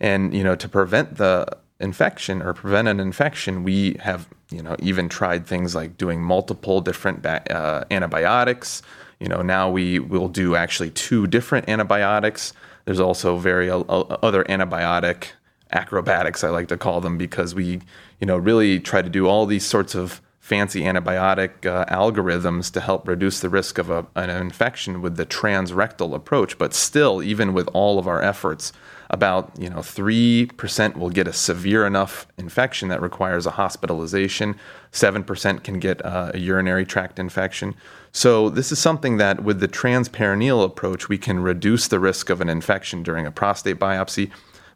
And 0.00 0.34
you 0.34 0.44
know, 0.44 0.54
to 0.56 0.68
prevent 0.68 1.16
the 1.16 1.46
infection 1.80 2.42
or 2.42 2.52
prevent 2.52 2.88
an 2.88 3.00
infection, 3.00 3.64
we 3.64 3.96
have 4.00 4.28
you 4.50 4.62
know 4.62 4.76
even 4.78 5.08
tried 5.08 5.46
things 5.46 5.74
like 5.74 5.96
doing 5.96 6.22
multiple 6.22 6.80
different 6.80 7.22
ba- 7.22 7.50
uh, 7.54 7.84
antibiotics. 7.90 8.82
You 9.20 9.28
know, 9.28 9.42
now 9.42 9.68
we 9.70 9.98
will 9.98 10.28
do 10.28 10.54
actually 10.54 10.90
two 10.90 11.26
different 11.26 11.68
antibiotics. 11.68 12.52
There's 12.84 13.00
also 13.00 13.36
very 13.36 13.68
uh, 13.68 13.80
other 13.80 14.44
antibiotic 14.44 15.32
acrobatics 15.72 16.42
I 16.44 16.48
like 16.48 16.68
to 16.68 16.78
call 16.78 17.00
them 17.00 17.18
because 17.18 17.54
we 17.54 17.80
you 18.20 18.26
know 18.26 18.36
really 18.36 18.80
try 18.80 19.02
to 19.02 19.10
do 19.10 19.26
all 19.26 19.44
these 19.46 19.66
sorts 19.66 19.94
of 19.94 20.22
fancy 20.48 20.80
antibiotic 20.80 21.66
uh, 21.66 21.84
algorithms 21.86 22.72
to 22.72 22.80
help 22.80 23.06
reduce 23.06 23.40
the 23.40 23.50
risk 23.50 23.76
of 23.76 23.90
a, 23.90 24.06
an 24.14 24.30
infection 24.30 25.02
with 25.02 25.16
the 25.16 25.26
transrectal 25.26 26.14
approach. 26.14 26.56
But 26.56 26.72
still, 26.72 27.22
even 27.22 27.52
with 27.52 27.68
all 27.74 27.98
of 27.98 28.08
our 28.08 28.22
efforts, 28.22 28.72
about 29.10 29.50
you 29.58 29.70
know 29.70 29.82
three 29.82 30.46
percent 30.56 30.96
will 30.96 31.10
get 31.10 31.26
a 31.26 31.32
severe 31.32 31.86
enough 31.86 32.26
infection 32.36 32.88
that 32.88 33.00
requires 33.00 33.46
a 33.46 33.52
hospitalization. 33.52 34.56
Seven 34.90 35.24
percent 35.24 35.64
can 35.64 35.78
get 35.78 36.04
uh, 36.04 36.32
a 36.34 36.38
urinary 36.38 36.84
tract 36.84 37.18
infection. 37.18 37.74
So 38.12 38.48
this 38.48 38.72
is 38.72 38.78
something 38.78 39.16
that 39.18 39.42
with 39.44 39.60
the 39.60 39.68
transperineal 39.68 40.64
approach, 40.64 41.08
we 41.08 41.18
can 41.18 41.40
reduce 41.40 41.88
the 41.88 42.00
risk 42.00 42.30
of 42.30 42.40
an 42.40 42.48
infection 42.48 43.02
during 43.02 43.26
a 43.26 43.30
prostate 43.30 43.78
biopsy 43.78 44.30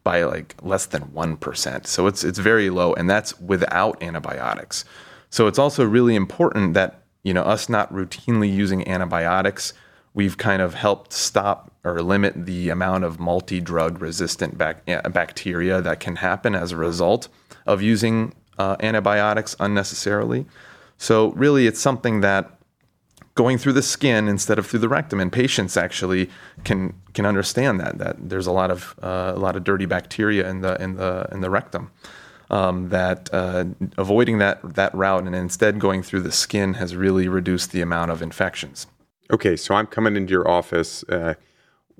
by 0.05 0.25
like 0.25 0.55
less 0.63 0.87
than 0.87 1.03
1%. 1.05 1.87
So 1.87 2.07
it's 2.07 2.25
it's 2.25 2.39
very 2.39 2.71
low 2.71 2.93
and 2.95 3.09
that's 3.09 3.39
without 3.41 4.03
antibiotics. 4.03 4.85
So 5.31 5.47
it's 5.47 5.59
also 5.59 5.85
really 5.85 6.15
important 6.15 6.75
that 6.75 7.03
you 7.23 7.33
know 7.35 7.43
us 7.43 7.69
not 7.69 7.93
routinely 7.93 8.53
using 8.53 8.87
antibiotics. 8.89 9.73
We've 10.15 10.37
kind 10.37 10.61
of 10.61 10.75
helped 10.75 11.13
stop 11.13 11.72
or 11.85 12.01
limit 12.03 12.47
the 12.47 12.69
amount 12.69 13.05
of 13.05 13.19
multi-drug 13.19 14.01
resistant 14.01 14.57
bac- 14.57 14.85
bacteria 15.13 15.81
that 15.81 16.01
can 16.01 16.17
happen 16.17 16.55
as 16.55 16.73
a 16.73 16.77
result 16.77 17.29
of 17.67 17.83
using 17.83 18.35
uh, 18.59 18.77
antibiotics 18.81 19.57
unnecessarily. 19.59 20.47
So 20.99 21.33
really, 21.33 21.67
it's 21.67 21.81
something 21.81 22.21
that 22.21 22.59
going 23.35 23.59
through 23.59 23.73
the 23.73 23.83
skin 23.83 24.29
instead 24.29 24.59
of 24.59 24.67
through 24.67 24.81
the 24.81 24.89
rectum, 24.89 25.21
and 25.21 25.33
patients 25.33 25.77
actually 25.77 26.31
can 26.65 26.95
can 27.15 27.27
understand 27.27 27.81
that 27.81 27.99
that 27.99 28.29
there's 28.29 28.47
a 28.47 28.53
lot 28.53 28.71
of 28.71 28.95
uh, 29.03 29.33
a 29.35 29.39
lot 29.39 29.57
of 29.57 29.65
dirty 29.65 29.87
bacteria 29.87 30.49
in 30.49 30.61
the 30.61 30.81
in 30.81 30.97
the 30.97 31.27
in 31.33 31.41
the 31.41 31.51
rectum 31.51 31.91
um, 32.51 32.91
that 32.91 33.31
uh, 33.33 33.65
avoiding 33.97 34.39
that 34.39 34.75
that 34.75 34.95
route 34.95 35.25
and 35.25 35.35
instead 35.35 35.79
going 35.79 36.03
through 36.03 36.21
the 36.21 36.33
skin 36.33 36.75
has 36.75 36.95
really 36.95 37.27
reduced 37.27 37.73
the 37.73 37.81
amount 37.81 38.11
of 38.11 38.23
infections. 38.23 38.87
Okay, 39.33 39.57
so 39.57 39.75
I'm 39.75 39.87
coming 39.87 40.15
into 40.15 40.31
your 40.31 40.49
office. 40.49 41.03
Uh, 41.09 41.35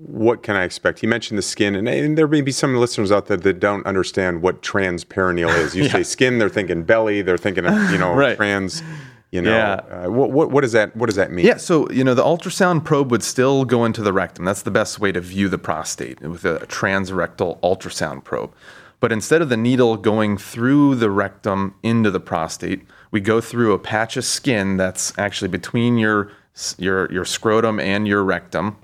what 0.07 0.43
can 0.43 0.55
I 0.55 0.63
expect? 0.63 1.01
You 1.01 1.09
mentioned 1.09 1.37
the 1.37 1.43
skin, 1.43 1.75
and, 1.75 1.87
and, 1.87 2.17
there 2.17 2.27
may 2.27 2.41
be 2.41 2.51
some 2.51 2.75
listeners 2.75 3.11
out 3.11 3.27
there 3.27 3.37
that 3.37 3.59
don't 3.59 3.85
understand 3.85 4.41
what 4.41 4.61
transperineal 4.61 5.55
is. 5.57 5.75
You 5.75 5.83
yeah. 5.85 5.91
say 5.91 6.03
skin, 6.03 6.39
they're 6.39 6.49
thinking 6.49 6.83
belly, 6.83 7.21
they're 7.21 7.37
thinking 7.37 7.65
of 7.65 7.91
you 7.91 7.97
know 7.97 8.13
right. 8.15 8.35
trans. 8.35 8.83
You 9.31 9.41
know, 9.41 9.49
yeah. 9.49 9.73
Uh, 10.05 10.11
what, 10.11 10.29
what, 10.29 10.51
what 10.51 10.61
does 10.61 10.73
that 10.73 10.95
what 10.95 11.07
does 11.07 11.15
that 11.15 11.31
mean? 11.31 11.45
Yeah, 11.45 11.57
so 11.57 11.89
you 11.89 12.03
know 12.03 12.13
the 12.13 12.23
ultrasound 12.23 12.83
probe 12.83 13.09
would 13.09 13.23
still 13.23 13.65
go 13.65 13.83
into 13.83 14.03
the 14.03 14.13
rectum. 14.13 14.45
That's 14.45 14.61
the 14.61 14.71
best 14.71 14.99
way 14.99 15.11
to 15.11 15.21
view 15.21 15.49
the 15.49 15.57
prostate 15.57 16.21
with 16.21 16.45
a 16.45 16.59
transrectal 16.67 17.59
ultrasound 17.61 18.23
probe. 18.23 18.53
But 18.99 19.11
instead 19.11 19.41
of 19.41 19.49
the 19.49 19.57
needle 19.57 19.97
going 19.97 20.37
through 20.37 20.95
the 20.95 21.09
rectum 21.09 21.75
into 21.81 22.11
the 22.11 22.19
prostate, 22.19 22.85
we 23.11 23.21
go 23.21 23.41
through 23.41 23.73
a 23.73 23.79
patch 23.79 24.17
of 24.17 24.23
skin 24.23 24.77
that's 24.77 25.17
actually 25.17 25.49
between 25.49 25.97
your 25.97 26.31
your 26.77 27.11
your 27.11 27.25
scrotum 27.25 27.79
and 27.79 28.07
your 28.07 28.23
rectum 28.23 28.77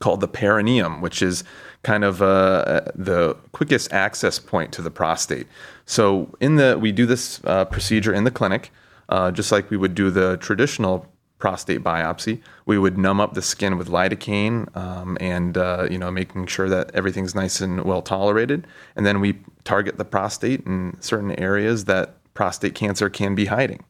called 0.00 0.20
the 0.20 0.28
perineum, 0.28 1.00
which 1.00 1.22
is 1.22 1.44
kind 1.82 2.04
of 2.04 2.20
uh, 2.20 2.82
the 2.94 3.36
quickest 3.52 3.92
access 3.92 4.38
point 4.38 4.72
to 4.72 4.82
the 4.82 4.90
prostate. 4.90 5.46
So 5.86 6.34
in 6.40 6.56
the 6.56 6.78
we 6.78 6.92
do 6.92 7.06
this 7.06 7.40
uh, 7.44 7.64
procedure 7.66 8.12
in 8.12 8.24
the 8.24 8.30
clinic, 8.30 8.70
uh, 9.08 9.30
just 9.30 9.52
like 9.52 9.70
we 9.70 9.76
would 9.76 9.94
do 9.94 10.10
the 10.10 10.36
traditional 10.38 11.06
prostate 11.38 11.82
biopsy. 11.82 12.40
We 12.66 12.78
would 12.78 12.98
numb 12.98 13.20
up 13.20 13.34
the 13.34 13.42
skin 13.42 13.78
with 13.78 13.88
lidocaine 13.88 14.74
um, 14.76 15.16
and 15.20 15.56
uh, 15.56 15.88
you 15.90 15.98
know 15.98 16.10
making 16.10 16.46
sure 16.46 16.68
that 16.68 16.90
everything's 16.94 17.34
nice 17.34 17.60
and 17.60 17.84
well 17.84 18.02
tolerated. 18.02 18.66
And 18.96 19.06
then 19.06 19.20
we 19.20 19.38
target 19.64 19.96
the 19.96 20.04
prostate 20.04 20.66
in 20.66 20.96
certain 21.00 21.32
areas 21.38 21.86
that 21.86 22.16
prostate 22.34 22.74
cancer 22.74 23.10
can 23.10 23.34
be 23.34 23.46
hiding. 23.46 23.84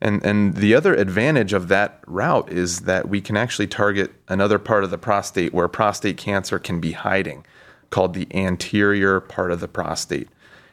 And 0.00 0.24
and 0.24 0.54
the 0.56 0.74
other 0.74 0.94
advantage 0.94 1.52
of 1.52 1.68
that 1.68 2.00
route 2.06 2.50
is 2.52 2.80
that 2.80 3.08
we 3.08 3.20
can 3.20 3.36
actually 3.36 3.66
target 3.66 4.12
another 4.28 4.58
part 4.58 4.84
of 4.84 4.90
the 4.90 4.98
prostate 4.98 5.54
where 5.54 5.68
prostate 5.68 6.16
cancer 6.16 6.58
can 6.58 6.80
be 6.80 6.92
hiding, 6.92 7.46
called 7.90 8.14
the 8.14 8.28
anterior 8.34 9.20
part 9.20 9.50
of 9.50 9.60
the 9.60 9.68
prostate. 9.68 10.28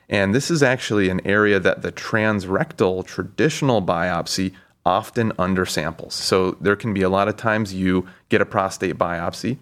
And 0.09 0.35
this 0.35 0.51
is 0.51 0.61
actually 0.61 1.09
an 1.09 1.25
area 1.25 1.59
that 1.59 1.81
the 1.81 1.91
transrectal 1.91 3.05
traditional 3.05 3.81
biopsy 3.81 4.53
often 4.85 5.31
undersamples. 5.33 6.11
So 6.11 6.51
there 6.59 6.75
can 6.75 6.93
be 6.93 7.03
a 7.03 7.09
lot 7.09 7.29
of 7.29 7.37
times 7.37 7.73
you 7.73 8.07
get 8.27 8.41
a 8.41 8.45
prostate 8.45 8.97
biopsy, 8.97 9.57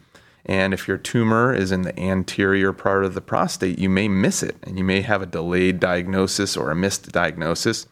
and 0.46 0.74
if 0.74 0.88
your 0.88 0.98
tumor 0.98 1.54
is 1.54 1.72
in 1.72 1.84
the 1.84 1.98
anterior 2.00 2.74
part 2.74 3.06
of 3.06 3.14
the 3.14 3.22
prostate, 3.22 3.78
you 3.78 3.90
may 3.90 4.08
miss 4.08 4.42
it 4.42 4.56
and 4.64 4.78
you 4.78 4.84
may 4.84 5.02
have 5.02 5.22
a 5.22 5.28
delayed 5.28 5.80
diagnosis 5.80 6.58
or 6.58 6.72
a 6.72 6.76
missed 6.76 7.12
diagnosis. 7.12 7.86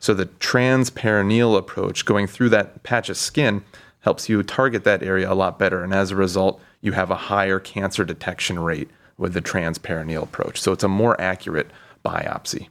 So 0.00 0.14
the 0.14 0.26
transperineal 0.26 1.56
approach, 1.56 2.04
going 2.04 2.26
through 2.26 2.50
that 2.50 2.82
patch 2.82 3.08
of 3.08 3.16
skin, 3.16 3.62
helps 4.00 4.28
you 4.28 4.42
target 4.42 4.84
that 4.84 5.02
area 5.02 5.30
a 5.30 5.34
lot 5.34 5.58
better. 5.58 5.82
And 5.82 5.92
as 5.92 6.10
a 6.10 6.16
result, 6.16 6.60
you 6.80 6.92
have 6.92 7.10
a 7.10 7.16
higher 7.16 7.58
cancer 7.58 8.04
detection 8.04 8.58
rate 8.58 8.90
with 9.16 9.34
the 9.34 9.42
transperineal 9.42 10.22
approach. 10.22 10.60
So 10.60 10.72
it's 10.72 10.84
a 10.84 10.88
more 10.88 11.20
accurate 11.20 11.70
biopsy. 12.04 12.68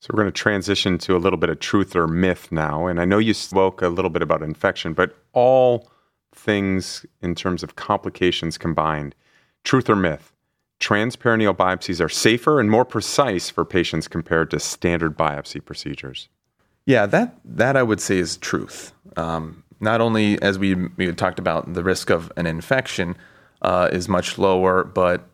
So 0.00 0.10
we're 0.12 0.22
going 0.22 0.32
to 0.32 0.38
transition 0.38 0.98
to 0.98 1.16
a 1.16 1.18
little 1.18 1.38
bit 1.38 1.48
of 1.48 1.58
truth 1.58 1.96
or 1.96 2.06
myth 2.06 2.52
now. 2.52 2.86
And 2.86 3.00
I 3.00 3.06
know 3.06 3.18
you 3.18 3.34
spoke 3.34 3.80
a 3.82 3.88
little 3.88 4.10
bit 4.10 4.22
about 4.22 4.42
infection, 4.42 4.92
but 4.92 5.16
all 5.32 5.90
things 6.34 7.06
in 7.22 7.34
terms 7.34 7.62
of 7.62 7.76
complications 7.76 8.58
combined, 8.58 9.14
truth 9.64 9.88
or 9.88 9.96
myth, 9.96 10.32
transperineal 10.78 11.56
biopsies 11.56 12.04
are 12.04 12.10
safer 12.10 12.60
and 12.60 12.70
more 12.70 12.84
precise 12.84 13.48
for 13.48 13.64
patients 13.64 14.06
compared 14.06 14.50
to 14.50 14.60
standard 14.60 15.16
biopsy 15.16 15.64
procedures. 15.64 16.28
Yeah, 16.86 17.06
that 17.06 17.36
that 17.44 17.76
I 17.76 17.82
would 17.82 18.00
say 18.00 18.18
is 18.18 18.36
truth. 18.36 18.92
Um, 19.16 19.64
not 19.80 20.00
only 20.00 20.40
as 20.40 20.58
we 20.58 20.74
we 20.96 21.12
talked 21.12 21.38
about, 21.38 21.74
the 21.74 21.82
risk 21.82 22.10
of 22.10 22.32
an 22.36 22.46
infection 22.46 23.16
uh, 23.60 23.90
is 23.92 24.08
much 24.08 24.38
lower, 24.38 24.84
but 24.84 25.28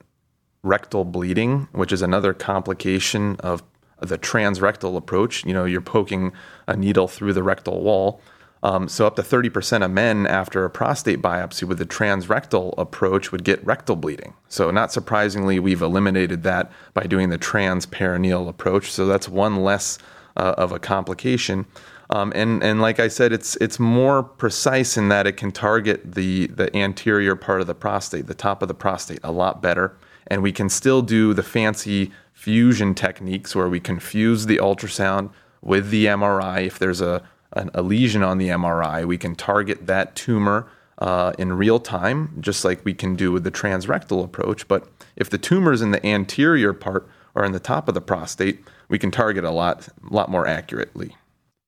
rectal 0.62 1.04
bleeding, 1.04 1.68
which 1.72 1.92
is 1.92 2.02
another 2.02 2.32
complication 2.32 3.36
of 3.40 3.62
the 4.00 4.18
transrectal 4.18 4.96
approach. 4.96 5.44
You 5.44 5.52
know, 5.52 5.64
you're 5.64 5.80
poking 5.80 6.32
a 6.66 6.76
needle 6.76 7.06
through 7.06 7.34
the 7.34 7.42
rectal 7.42 7.82
wall. 7.82 8.20
Um, 8.64 8.88
so 8.88 9.08
up 9.08 9.16
to 9.16 9.22
30% 9.22 9.84
of 9.84 9.90
men 9.90 10.24
after 10.24 10.64
a 10.64 10.70
prostate 10.70 11.20
biopsy 11.20 11.64
with 11.64 11.78
the 11.78 11.86
transrectal 11.86 12.74
approach 12.78 13.32
would 13.32 13.42
get 13.42 13.64
rectal 13.66 13.96
bleeding. 13.96 14.34
So 14.48 14.70
not 14.70 14.92
surprisingly, 14.92 15.58
we've 15.58 15.82
eliminated 15.82 16.44
that 16.44 16.70
by 16.94 17.02
doing 17.04 17.30
the 17.30 17.38
transperineal 17.38 18.48
approach. 18.48 18.92
So 18.92 19.06
that's 19.06 19.28
one 19.28 19.64
less 19.64 19.98
uh, 20.36 20.54
of 20.58 20.72
a 20.72 20.78
complication. 20.78 21.66
Um, 22.10 22.32
and 22.34 22.62
and 22.62 22.80
like 22.80 23.00
I 23.00 23.08
said, 23.08 23.32
it's 23.32 23.56
it's 23.56 23.78
more 23.78 24.22
precise 24.22 24.96
in 24.96 25.08
that 25.08 25.26
it 25.26 25.38
can 25.38 25.50
target 25.50 26.14
the 26.14 26.46
the 26.48 26.74
anterior 26.76 27.36
part 27.36 27.60
of 27.62 27.66
the 27.66 27.74
prostate, 27.74 28.26
the 28.26 28.34
top 28.34 28.60
of 28.60 28.68
the 28.68 28.74
prostate, 28.74 29.20
a 29.22 29.32
lot 29.32 29.62
better. 29.62 29.96
And 30.26 30.42
we 30.42 30.52
can 30.52 30.68
still 30.68 31.02
do 31.02 31.34
the 31.34 31.42
fancy 31.42 32.12
fusion 32.32 32.94
techniques 32.94 33.54
where 33.54 33.68
we 33.68 33.80
confuse 33.80 34.46
the 34.46 34.58
ultrasound 34.58 35.30
with 35.62 35.90
the 35.90 36.06
MRI. 36.06 36.66
If 36.66 36.78
there's 36.78 37.00
a, 37.00 37.22
a, 37.52 37.70
a 37.74 37.82
lesion 37.82 38.22
on 38.22 38.38
the 38.38 38.48
MRI, 38.48 39.06
we 39.06 39.16
can 39.16 39.34
target 39.34 39.86
that 39.86 40.14
tumor 40.14 40.68
uh, 40.98 41.32
in 41.38 41.52
real 41.52 41.80
time, 41.80 42.36
just 42.40 42.64
like 42.64 42.84
we 42.84 42.94
can 42.94 43.16
do 43.16 43.32
with 43.32 43.44
the 43.44 43.50
transrectal 43.50 44.24
approach. 44.24 44.68
But 44.68 44.86
if 45.16 45.30
the 45.30 45.38
tumor 45.38 45.72
is 45.72 45.82
in 45.82 45.90
the 45.90 46.04
anterior 46.06 46.72
part 46.72 47.08
or 47.34 47.44
in 47.44 47.52
the 47.52 47.60
top 47.60 47.88
of 47.88 47.94
the 47.94 48.00
prostate, 48.00 48.64
we 48.92 48.98
can 48.98 49.10
target 49.10 49.42
a 49.42 49.50
lot, 49.50 49.88
lot 50.10 50.30
more 50.30 50.46
accurately. 50.46 51.16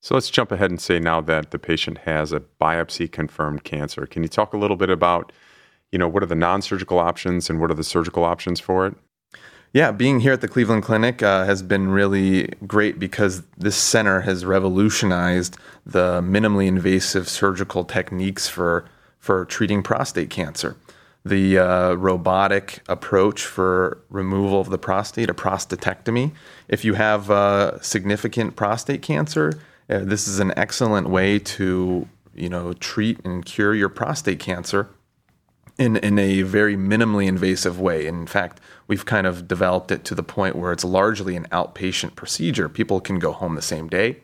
So 0.03 0.15
let's 0.15 0.29
jump 0.29 0.53
ahead 0.53 0.71
and 0.71 0.79
say 0.79 0.99
now 0.99 1.23
that 1.23 1.53
the 1.53 1.59
patient 1.59 1.97
has 2.05 2.33
a 2.33 2.41
biopsy 2.61 3.11
confirmed 3.11 3.65
cancer. 3.65 4.05
Can 4.05 4.23
you 4.23 4.29
talk 4.29 4.53
a 4.53 4.59
little 4.59 4.77
bit 4.77 4.91
about, 4.91 5.33
you 5.91 5.99
know, 5.99 6.07
what 6.07 6.23
are 6.23 6.27
the 6.27 6.35
non-surgical 6.35 6.99
options 6.99 7.49
and 7.49 7.63
what 7.63 7.71
are 7.71 7.75
the 7.75 7.83
surgical 7.83 8.25
options 8.25 8.61
for 8.61 8.87
it? 8.87 8.95
Yeah, 9.73 9.91
being 9.91 10.21
here 10.21 10.35
at 10.35 10.43
the 10.43 10.49
Cleveland 10.49 10.83
Clinic 10.83 11.23
uh, 11.23 11.47
has 11.47 11.63
been 11.63 11.89
really 11.89 12.51
great 12.67 12.99
because 12.99 13.43
this 13.57 13.75
center 13.75 14.21
has 14.21 14.45
revolutionized 14.45 15.57
the 15.87 16.21
minimally 16.21 16.67
invasive 16.67 17.27
surgical 17.27 17.85
techniques 17.85 18.49
for 18.49 18.85
for 19.19 19.47
treating 19.47 19.83
prostate 19.83 20.29
cancer. 20.29 20.77
The 21.25 21.59
uh, 21.59 21.95
robotic 21.95 22.83
approach 22.87 23.47
for 23.47 24.03
removal 24.11 24.61
of 24.61 24.69
the 24.69 24.77
prostate, 24.77 25.31
a 25.31 25.35
prostatectomy. 25.35 26.33
If 26.69 26.85
you 26.85 26.95
have 26.95 27.31
uh, 27.31 27.81
significant 27.81 28.57
prostate 28.57 29.01
cancer, 29.01 29.59
uh, 29.89 30.01
this 30.01 30.29
is 30.29 30.39
an 30.39 30.53
excellent 30.57 31.09
way 31.09 31.39
to 31.39 32.09
you 32.35 32.49
know 32.49 32.73
treat 32.75 33.25
and 33.25 33.45
cure 33.45 33.75
your 33.75 33.89
prostate 33.89 34.39
cancer 34.39 34.91
in 35.79 35.97
in 35.97 36.19
a 36.19 36.43
very 36.43 36.77
minimally 36.77 37.27
invasive 37.27 37.81
way. 37.81 38.07
In 38.07 38.27
fact, 38.27 38.61
we've 38.87 39.07
kind 39.07 39.27
of 39.27 39.49
developed 39.49 39.91
it 39.91 40.05
to 40.05 40.15
the 40.15 40.23
point 40.23 40.57
where 40.57 40.73
it's 40.73 40.85
largely 40.85 41.37
an 41.37 41.47
outpatient 41.51 42.17
procedure. 42.17 42.69
People 42.69 43.01
can 43.01 43.19
go 43.19 43.33
home 43.33 43.55
the 43.55 43.63
same 43.63 43.89
day, 43.89 44.19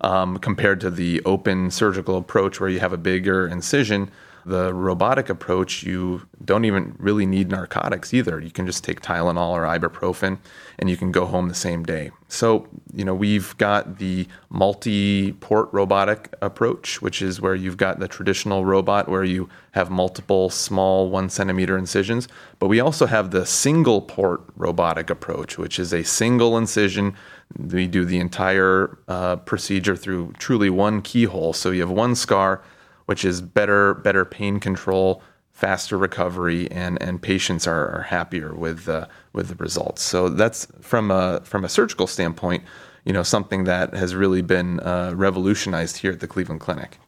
um, 0.00 0.38
compared 0.38 0.80
to 0.82 0.90
the 0.90 1.22
open 1.24 1.70
surgical 1.70 2.16
approach 2.16 2.60
where 2.60 2.70
you 2.70 2.80
have 2.80 2.92
a 2.92 2.98
bigger 2.98 3.48
incision 3.48 4.10
the 4.46 4.74
robotic 4.74 5.28
approach, 5.28 5.82
you 5.82 6.22
don't 6.44 6.64
even 6.64 6.94
really 6.98 7.24
need 7.24 7.50
narcotics 7.50 8.12
either. 8.12 8.40
You 8.40 8.50
can 8.50 8.66
just 8.66 8.84
take 8.84 9.00
Tylenol 9.00 9.50
or 9.50 9.62
ibuprofen 9.62 10.38
and 10.78 10.90
you 10.90 10.96
can 10.96 11.10
go 11.12 11.24
home 11.24 11.48
the 11.48 11.54
same 11.54 11.82
day. 11.82 12.10
So, 12.28 12.66
you 12.92 13.04
know, 13.04 13.14
we've 13.14 13.56
got 13.58 13.98
the 13.98 14.26
multi 14.50 15.32
port 15.32 15.68
robotic 15.72 16.34
approach, 16.42 17.00
which 17.00 17.22
is 17.22 17.40
where 17.40 17.54
you've 17.54 17.76
got 17.76 18.00
the 18.00 18.08
traditional 18.08 18.64
robot 18.64 19.08
where 19.08 19.24
you 19.24 19.48
have 19.72 19.90
multiple 19.90 20.50
small 20.50 21.08
one 21.08 21.30
centimeter 21.30 21.78
incisions. 21.78 22.28
But 22.58 22.68
we 22.68 22.80
also 22.80 23.06
have 23.06 23.30
the 23.30 23.46
single 23.46 24.02
port 24.02 24.42
robotic 24.56 25.10
approach, 25.10 25.56
which 25.58 25.78
is 25.78 25.94
a 25.94 26.02
single 26.02 26.58
incision. 26.58 27.14
We 27.56 27.86
do 27.86 28.04
the 28.04 28.18
entire 28.18 28.98
uh, 29.08 29.36
procedure 29.36 29.96
through 29.96 30.32
truly 30.38 30.70
one 30.70 31.02
keyhole. 31.02 31.52
So 31.52 31.70
you 31.70 31.80
have 31.80 31.90
one 31.90 32.14
scar 32.14 32.62
which 33.06 33.24
is 33.24 33.40
better 33.40 33.94
better 33.94 34.24
pain 34.24 34.60
control, 34.60 35.22
faster 35.52 35.96
recovery, 35.96 36.70
and 36.70 37.00
and 37.02 37.20
patients 37.22 37.66
are, 37.66 37.88
are 37.90 38.02
happier 38.02 38.54
with 38.54 38.88
uh, 38.88 39.06
with 39.32 39.48
the 39.48 39.54
results. 39.56 40.02
So 40.02 40.28
that's 40.28 40.66
from 40.80 41.10
a 41.10 41.40
from 41.44 41.64
a 41.64 41.68
surgical 41.68 42.06
standpoint, 42.06 42.64
you 43.04 43.12
know, 43.12 43.22
something 43.22 43.64
that 43.64 43.94
has 43.94 44.14
really 44.14 44.42
been 44.42 44.80
uh, 44.80 45.12
revolutionized 45.14 45.98
here 45.98 46.12
at 46.12 46.20
the 46.20 46.26
Cleveland 46.26 46.60
Clinic. 46.60 46.98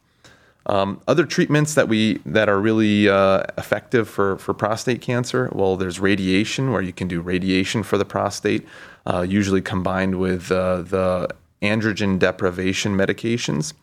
Um, 0.67 0.99
other 1.07 1.25
treatments 1.25 1.75
that 1.75 1.87
we 1.87 2.19
that 2.25 2.49
are 2.49 2.59
really 2.59 3.07
uh, 3.07 3.43
effective 3.57 4.09
for 4.09 4.37
for 4.37 4.53
prostate 4.53 5.01
cancer. 5.01 5.49
Well, 5.53 5.77
there's 5.77 5.99
radiation, 5.99 6.71
where 6.71 6.81
you 6.81 6.93
can 6.93 7.07
do 7.07 7.21
radiation 7.21 7.83
for 7.83 7.97
the 7.97 8.05
prostate, 8.05 8.67
uh, 9.05 9.25
usually 9.27 9.61
combined 9.61 10.15
with 10.15 10.51
uh, 10.51 10.81
the 10.81 11.29
androgen 11.61 12.19
deprivation 12.19 12.97
medications. 12.97 13.73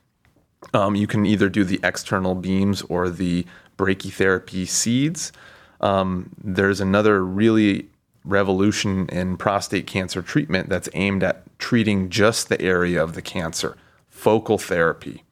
Um, 0.73 0.94
you 0.94 1.06
can 1.06 1.26
either 1.26 1.49
do 1.49 1.64
the 1.64 1.80
external 1.83 2.35
beams 2.35 2.83
or 2.83 3.11
the 3.11 3.47
brachytherapy 3.76 4.66
seeds. 4.66 5.33
Um, 5.80 6.30
there's 6.42 6.80
another 6.80 7.25
really 7.25 7.88
revolution 8.25 9.06
in 9.11 9.37
prostate 9.37 9.87
cancer 9.87 10.23
treatment 10.23 10.68
that's 10.68 10.88
aimed 10.94 11.23
at 11.23 11.42
treating 11.59 12.09
just 12.09 12.49
the 12.49 12.61
area 12.61 13.02
of 13.02 13.14
the 13.14 13.23
cancer, 13.23 13.76
focal 14.09 14.59
therapy. 14.59 15.23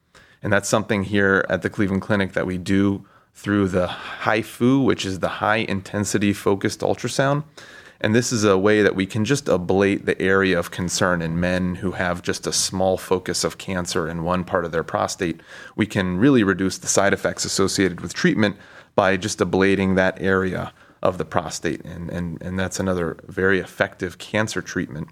And 0.42 0.52
that's 0.52 0.68
something 0.68 1.04
here 1.04 1.46
at 1.48 1.62
the 1.62 1.70
Cleveland 1.70 2.02
Clinic 2.02 2.32
that 2.34 2.46
we 2.46 2.58
do 2.58 3.06
through 3.34 3.68
the 3.68 3.86
HIFU, 3.86 4.84
which 4.84 5.06
is 5.06 5.20
the 5.20 5.28
high 5.28 5.64
intensity 5.68 6.32
focused 6.32 6.80
ultrasound. 6.80 7.44
And 8.02 8.16
this 8.16 8.32
is 8.32 8.42
a 8.42 8.58
way 8.58 8.82
that 8.82 8.96
we 8.96 9.06
can 9.06 9.24
just 9.24 9.46
ablate 9.46 10.06
the 10.06 10.20
area 10.20 10.58
of 10.58 10.72
concern 10.72 11.22
in 11.22 11.38
men 11.38 11.76
who 11.76 11.92
have 11.92 12.20
just 12.20 12.48
a 12.48 12.52
small 12.52 12.98
focus 12.98 13.44
of 13.44 13.58
cancer 13.58 14.08
in 14.08 14.24
one 14.24 14.42
part 14.42 14.64
of 14.64 14.72
their 14.72 14.82
prostate. 14.82 15.40
We 15.76 15.86
can 15.86 16.18
really 16.18 16.42
reduce 16.42 16.78
the 16.78 16.88
side 16.88 17.12
effects 17.12 17.44
associated 17.44 18.00
with 18.00 18.12
treatment 18.12 18.56
by 18.96 19.16
just 19.16 19.38
ablating 19.38 19.94
that 19.94 20.20
area 20.20 20.72
of 21.00 21.16
the 21.16 21.24
prostate. 21.24 21.84
And, 21.84 22.10
and, 22.10 22.42
and 22.42 22.58
that's 22.58 22.80
another 22.80 23.18
very 23.28 23.60
effective 23.60 24.18
cancer 24.18 24.62
treatment. 24.62 25.08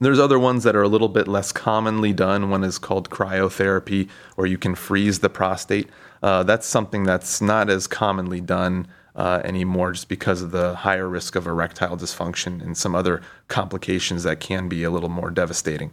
There's 0.00 0.18
other 0.18 0.38
ones 0.38 0.64
that 0.64 0.76
are 0.76 0.82
a 0.82 0.88
little 0.88 1.08
bit 1.08 1.28
less 1.28 1.52
commonly 1.52 2.14
done. 2.14 2.48
One 2.48 2.64
is 2.64 2.78
called 2.78 3.10
cryotherapy, 3.10 4.08
where 4.36 4.46
you 4.46 4.56
can 4.56 4.74
freeze 4.74 5.18
the 5.18 5.28
prostate. 5.28 5.90
Uh, 6.22 6.42
that's 6.42 6.66
something 6.66 7.04
that's 7.04 7.42
not 7.42 7.68
as 7.68 7.86
commonly 7.86 8.40
done 8.40 8.86
uh, 9.18 9.42
anymore 9.44 9.92
just 9.92 10.08
because 10.08 10.40
of 10.40 10.52
the 10.52 10.74
higher 10.76 11.08
risk 11.08 11.34
of 11.34 11.46
erectile 11.46 11.96
dysfunction 11.96 12.62
and 12.62 12.78
some 12.78 12.94
other 12.94 13.20
complications 13.48 14.22
that 14.22 14.40
can 14.40 14.68
be 14.68 14.84
a 14.84 14.90
little 14.90 15.08
more 15.08 15.30
devastating. 15.30 15.90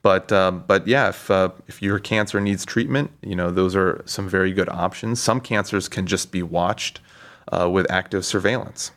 But 0.00 0.32
uh, 0.32 0.50
but 0.50 0.88
yeah, 0.88 1.10
if 1.10 1.30
uh, 1.30 1.50
if 1.68 1.80
your 1.80 2.00
cancer 2.00 2.40
needs 2.40 2.64
treatment, 2.64 3.12
you 3.22 3.36
know 3.36 3.52
those 3.52 3.76
are 3.76 4.02
some 4.04 4.28
very 4.28 4.52
good 4.52 4.68
options. 4.68 5.22
Some 5.22 5.40
cancers 5.40 5.88
can 5.88 6.06
just 6.06 6.32
be 6.32 6.42
watched 6.42 7.00
uh, 7.52 7.70
with 7.70 7.88
active 7.88 8.24
surveillance. 8.24 8.90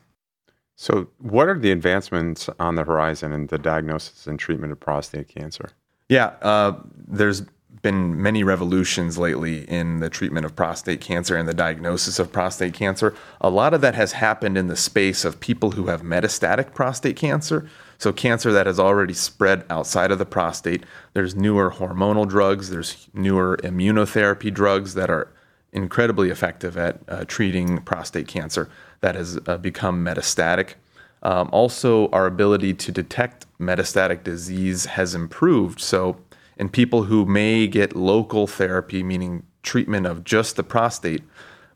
So, 0.77 1.07
what 1.19 1.47
are 1.47 1.59
the 1.59 1.71
advancements 1.71 2.49
on 2.59 2.75
the 2.75 2.83
horizon 2.83 3.33
in 3.33 3.47
the 3.47 3.59
diagnosis 3.59 4.25
and 4.25 4.39
treatment 4.39 4.71
of 4.71 4.79
prostate 4.79 5.27
cancer? 5.27 5.69
Yeah, 6.09 6.33
uh, 6.41 6.79
there's 7.07 7.43
been 7.81 8.21
many 8.21 8.43
revolutions 8.43 9.17
lately 9.17 9.63
in 9.69 9.99
the 9.99 10.09
treatment 10.09 10.45
of 10.45 10.55
prostate 10.55 11.01
cancer 11.01 11.35
and 11.35 11.47
the 11.47 11.53
diagnosis 11.53 12.19
of 12.19 12.31
prostate 12.31 12.73
cancer. 12.73 13.13
A 13.41 13.49
lot 13.49 13.73
of 13.73 13.81
that 13.81 13.95
has 13.95 14.13
happened 14.13 14.57
in 14.57 14.67
the 14.67 14.75
space 14.75 15.25
of 15.25 15.39
people 15.39 15.71
who 15.71 15.88
have 15.88 16.01
metastatic 16.01 16.73
prostate 16.73 17.15
cancer. 17.15 17.69
So, 17.97 18.11
cancer 18.11 18.51
that 18.51 18.65
has 18.65 18.79
already 18.79 19.13
spread 19.13 19.65
outside 19.69 20.11
of 20.11 20.19
the 20.19 20.25
prostate. 20.25 20.83
There's 21.13 21.35
newer 21.35 21.71
hormonal 21.71 22.27
drugs, 22.27 22.69
there's 22.69 23.07
newer 23.13 23.57
immunotherapy 23.63 24.53
drugs 24.53 24.95
that 24.95 25.09
are 25.09 25.31
incredibly 25.71 26.29
effective 26.29 26.77
at 26.77 26.99
uh, 27.07 27.25
treating 27.25 27.79
prostate 27.81 28.27
cancer 28.27 28.69
that 29.01 29.15
has 29.15 29.39
uh, 29.47 29.57
become 29.57 30.03
metastatic. 30.03 30.73
Um, 31.23 31.49
also, 31.51 32.09
our 32.09 32.25
ability 32.27 32.73
to 32.75 32.91
detect 32.91 33.45
metastatic 33.59 34.23
disease 34.23 34.85
has 34.85 35.15
improved. 35.15 35.79
So, 35.79 36.17
in 36.58 36.70
people 36.70 37.04
who 37.04 37.26
may 37.26 37.68
get 37.68 37.96
local 37.96 38.48
therapy, 38.48 39.04
meaning 39.04 39.44
treatment 39.63 40.06
of 40.06 40.24
just 40.24 40.56
the 40.56 40.63
prostate, 40.63 41.24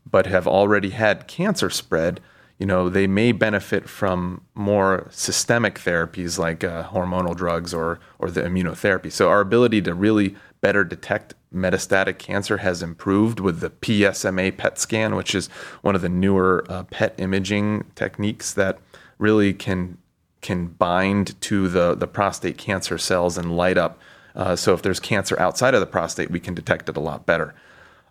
but 0.10 0.26
have 0.26 0.48
already 0.48 0.92
had 0.92 1.28
cancer 1.28 1.70
spread, 1.70 2.20
you 2.60 2.66
know, 2.66 2.90
they 2.90 3.08
may 3.08 3.32
benefit 3.32 3.88
from 3.88 4.42
more 4.54 5.08
systemic 5.12 5.76
therapies 5.76 6.38
like 6.38 6.64
uh, 6.64 6.84
hormonal 6.90 7.36
drugs 7.36 7.74
or 7.74 8.00
or 8.20 8.30
the 8.30 8.42
immunotherapy. 8.42 9.10
So 9.12 9.30
our 9.30 9.40
ability 9.40 9.82
to 9.84 9.94
really 9.94 10.36
better 10.60 10.84
detect 10.84 11.36
metastatic 11.56 12.20
cancer 12.20 12.58
has 12.58 12.84
improved 12.84 13.40
with 13.40 13.62
the 13.62 13.70
PSMA 13.70 14.58
PET 14.58 14.78
scan, 14.78 15.16
which 15.16 15.34
is 15.34 15.48
one 15.82 15.96
of 15.96 16.02
the 16.02 16.10
newer 16.10 16.66
uh, 16.68 16.84
PET 16.84 17.16
imaging 17.18 17.86
techniques 17.96 18.54
that 18.54 18.80
really 19.18 19.54
can 19.54 19.98
can 20.42 20.68
bind 20.68 21.40
to 21.42 21.70
the 21.70 21.96
the 21.96 22.08
prostate 22.08 22.58
cancer 22.58 22.98
cells 22.98 23.38
and 23.38 23.56
light 23.56 23.78
up 23.78 24.00
uh, 24.36 24.56
so 24.56 24.74
if 24.74 24.82
there's 24.82 25.00
cancer 25.00 25.40
outside 25.40 25.74
of 25.74 25.80
the 25.80 25.88
prostate, 25.88 26.32
we 26.32 26.40
can 26.40 26.54
detect 26.54 26.90
it 26.90 26.98
a 26.98 27.00
lot 27.00 27.26
better. 27.26 27.54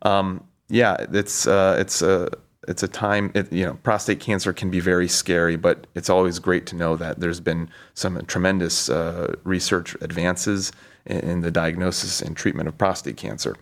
Um, 0.03 0.45
yeah, 0.69 0.97
it's 1.13 1.47
uh, 1.47 1.77
it's 1.79 2.03
a 2.03 2.31
it's 2.69 2.83
a 2.83 2.89
time. 2.89 3.33
It, 3.35 3.51
you 3.53 3.65
know, 3.65 3.75
prostate 3.83 4.21
cancer 4.21 4.53
can 4.53 4.71
be 4.71 4.81
very 4.81 5.09
scary, 5.09 5.57
but 5.57 5.87
it's 5.95 6.11
always 6.11 6.39
great 6.39 6.67
to 6.67 6.77
know 6.77 6.97
that 6.97 7.21
there's 7.21 7.41
been 7.41 7.71
some 7.95 8.23
tremendous 8.27 8.91
uh, 8.91 9.35
research 9.45 9.97
advances 10.01 10.71
in, 11.07 11.21
in, 11.21 11.41
the 11.41 11.51
diagnosis 11.51 12.21
and 12.21 12.37
treatment 12.37 12.69
of 12.69 12.77
prostate 12.77 13.17
cancer. 13.17 13.57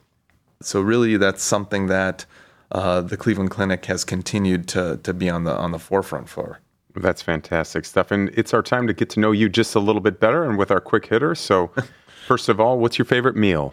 So 0.60 0.80
really, 0.80 1.16
that's 1.16 1.44
something 1.44 1.86
that 1.86 2.26
uh, 2.72 3.02
the 3.02 3.16
Cleveland 3.16 3.50
Clinic 3.50 3.84
has 3.86 4.04
continued 4.04 4.66
to 4.68 4.98
to 5.04 5.14
be 5.14 5.30
on 5.30 5.44
the 5.44 5.56
on 5.56 5.70
the 5.70 5.78
forefront 5.78 6.28
for. 6.28 6.60
That's 6.96 7.22
fantastic 7.22 7.84
stuff, 7.84 8.10
and 8.10 8.30
it's 8.30 8.52
our 8.54 8.62
time 8.62 8.86
to 8.86 8.94
get 8.94 9.10
to 9.10 9.20
know 9.20 9.30
you 9.30 9.48
just 9.48 9.74
a 9.74 9.80
little 9.80 10.00
bit 10.00 10.18
better, 10.18 10.42
and 10.44 10.58
with 10.58 10.70
our 10.70 10.80
quick 10.80 11.06
hitters. 11.06 11.38
So. 11.38 11.70
First 12.26 12.48
of 12.48 12.58
all, 12.58 12.78
what's 12.78 12.98
your 12.98 13.04
favorite 13.04 13.36
meal? 13.36 13.72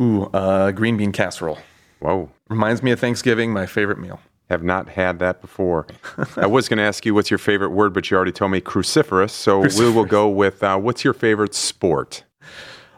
Ooh, 0.00 0.24
uh, 0.26 0.70
green 0.70 0.96
bean 0.96 1.10
casserole. 1.10 1.58
Whoa. 1.98 2.30
Reminds 2.48 2.84
me 2.84 2.92
of 2.92 3.00
Thanksgiving, 3.00 3.52
my 3.52 3.66
favorite 3.66 3.98
meal. 3.98 4.20
Have 4.48 4.62
not 4.62 4.90
had 4.90 5.18
that 5.18 5.40
before. 5.40 5.86
I 6.36 6.46
was 6.46 6.68
going 6.68 6.78
to 6.78 6.84
ask 6.84 7.04
you 7.04 7.14
what's 7.14 7.30
your 7.30 7.38
favorite 7.38 7.70
word, 7.70 7.92
but 7.92 8.10
you 8.10 8.16
already 8.16 8.30
told 8.30 8.52
me 8.52 8.60
cruciferous. 8.60 9.30
So 9.30 9.62
cruciferous. 9.62 9.78
we 9.80 9.90
will 9.90 10.04
go 10.04 10.28
with 10.28 10.62
uh, 10.62 10.78
what's 10.78 11.02
your 11.02 11.14
favorite 11.14 11.52
sport? 11.52 12.22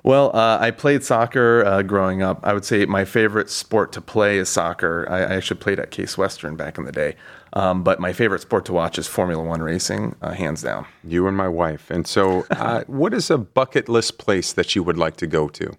Well, 0.02 0.34
uh, 0.34 0.58
I 0.60 0.70
played 0.70 1.04
soccer 1.04 1.64
uh, 1.64 1.82
growing 1.82 2.22
up. 2.22 2.40
I 2.42 2.52
would 2.52 2.64
say 2.64 2.84
my 2.86 3.04
favorite 3.04 3.50
sport 3.50 3.92
to 3.92 4.00
play 4.00 4.38
is 4.38 4.48
soccer. 4.48 5.06
I, 5.08 5.20
I 5.20 5.36
actually 5.36 5.60
played 5.60 5.78
at 5.80 5.90
Case 5.90 6.16
Western 6.18 6.56
back 6.56 6.78
in 6.78 6.84
the 6.84 6.92
day. 6.92 7.16
Um, 7.52 7.82
but 7.82 7.98
my 7.98 8.12
favorite 8.12 8.42
sport 8.42 8.64
to 8.66 8.72
watch 8.72 8.98
is 8.98 9.06
Formula 9.08 9.42
One 9.42 9.60
racing, 9.60 10.14
uh, 10.22 10.32
hands 10.32 10.62
down. 10.62 10.86
You 11.02 11.26
and 11.26 11.36
my 11.36 11.48
wife. 11.48 11.90
And 11.90 12.06
so, 12.06 12.46
uh, 12.50 12.84
what 12.86 13.12
is 13.12 13.30
a 13.30 13.38
bucket 13.38 13.88
list 13.88 14.18
place 14.18 14.52
that 14.52 14.76
you 14.76 14.82
would 14.82 14.96
like 14.96 15.16
to 15.16 15.26
go 15.26 15.48
to? 15.48 15.72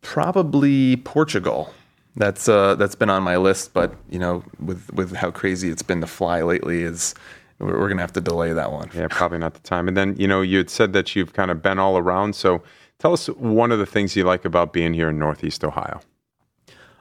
Probably 0.00 0.96
Portugal. 0.96 1.72
That's 2.16 2.48
uh, 2.48 2.76
that's 2.76 2.94
been 2.94 3.10
on 3.10 3.22
my 3.22 3.36
list, 3.36 3.74
but 3.74 3.94
you 4.08 4.18
know, 4.18 4.44
with 4.60 4.92
with 4.92 5.16
how 5.16 5.30
crazy 5.30 5.68
it's 5.70 5.82
been 5.82 6.00
to 6.00 6.06
fly 6.06 6.42
lately, 6.42 6.82
is 6.82 7.14
we're, 7.58 7.78
we're 7.78 7.88
gonna 7.88 8.02
have 8.02 8.12
to 8.12 8.20
delay 8.20 8.52
that 8.52 8.70
one. 8.70 8.90
Yeah, 8.94 9.08
probably 9.10 9.38
not 9.38 9.54
the 9.54 9.60
time. 9.60 9.88
And 9.88 9.96
then 9.96 10.14
you 10.16 10.28
know, 10.28 10.40
you 10.40 10.58
had 10.58 10.70
said 10.70 10.92
that 10.92 11.16
you've 11.16 11.32
kind 11.32 11.50
of 11.50 11.60
been 11.60 11.78
all 11.78 11.98
around. 11.98 12.36
So 12.36 12.62
tell 12.98 13.12
us 13.12 13.26
one 13.26 13.72
of 13.72 13.78
the 13.78 13.86
things 13.86 14.14
you 14.14 14.24
like 14.24 14.44
about 14.44 14.72
being 14.72 14.94
here 14.94 15.10
in 15.10 15.18
Northeast 15.18 15.64
Ohio. 15.64 16.00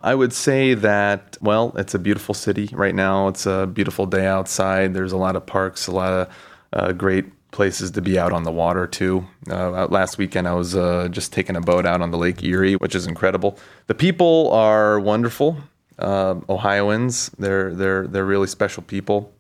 I 0.04 0.14
would 0.14 0.34
say 0.34 0.74
that, 0.74 1.38
well, 1.40 1.74
it's 1.78 1.94
a 1.94 2.00
beautiful 2.00 2.36
city 2.36 2.70
right 2.74 2.94
now. 2.94 3.30
It's 3.30 3.46
a 3.46 3.66
beautiful 3.66 4.06
day 4.06 4.26
outside. 4.28 4.94
There's 4.94 5.14
a 5.14 5.18
lot 5.18 5.38
of 5.38 5.46
parks, 5.46 5.88
a 5.88 5.92
lot 5.92 6.12
of 6.12 6.36
uh, 6.74 6.92
great 6.92 7.26
places 7.52 7.92
to 7.92 8.02
be 8.02 8.20
out 8.20 8.34
on 8.34 8.44
the 8.44 8.52
water 8.52 8.86
too. 8.86 9.26
Uh, 9.50 9.88
last 9.88 10.18
weekend, 10.18 10.48
I 10.48 10.56
was 10.56 10.76
uh, 10.76 11.08
just 11.10 11.32
taking 11.32 11.56
a 11.56 11.62
boat 11.62 11.86
out 11.86 12.02
on 12.02 12.12
the 12.12 12.18
Lake 12.18 12.44
Erie, 12.44 12.76
which 12.76 12.96
is 12.96 13.08
incredible. 13.08 13.58
The 13.88 13.96
people 13.96 14.52
are 14.52 15.00
wonderful. 15.00 15.58
Uh, 15.98 16.36
Ohioans, 16.50 17.30
they're 17.38 17.74
they're 17.74 18.08
they're 18.08 18.26
really 18.26 18.48
special 18.48 18.84
people. 18.84 19.32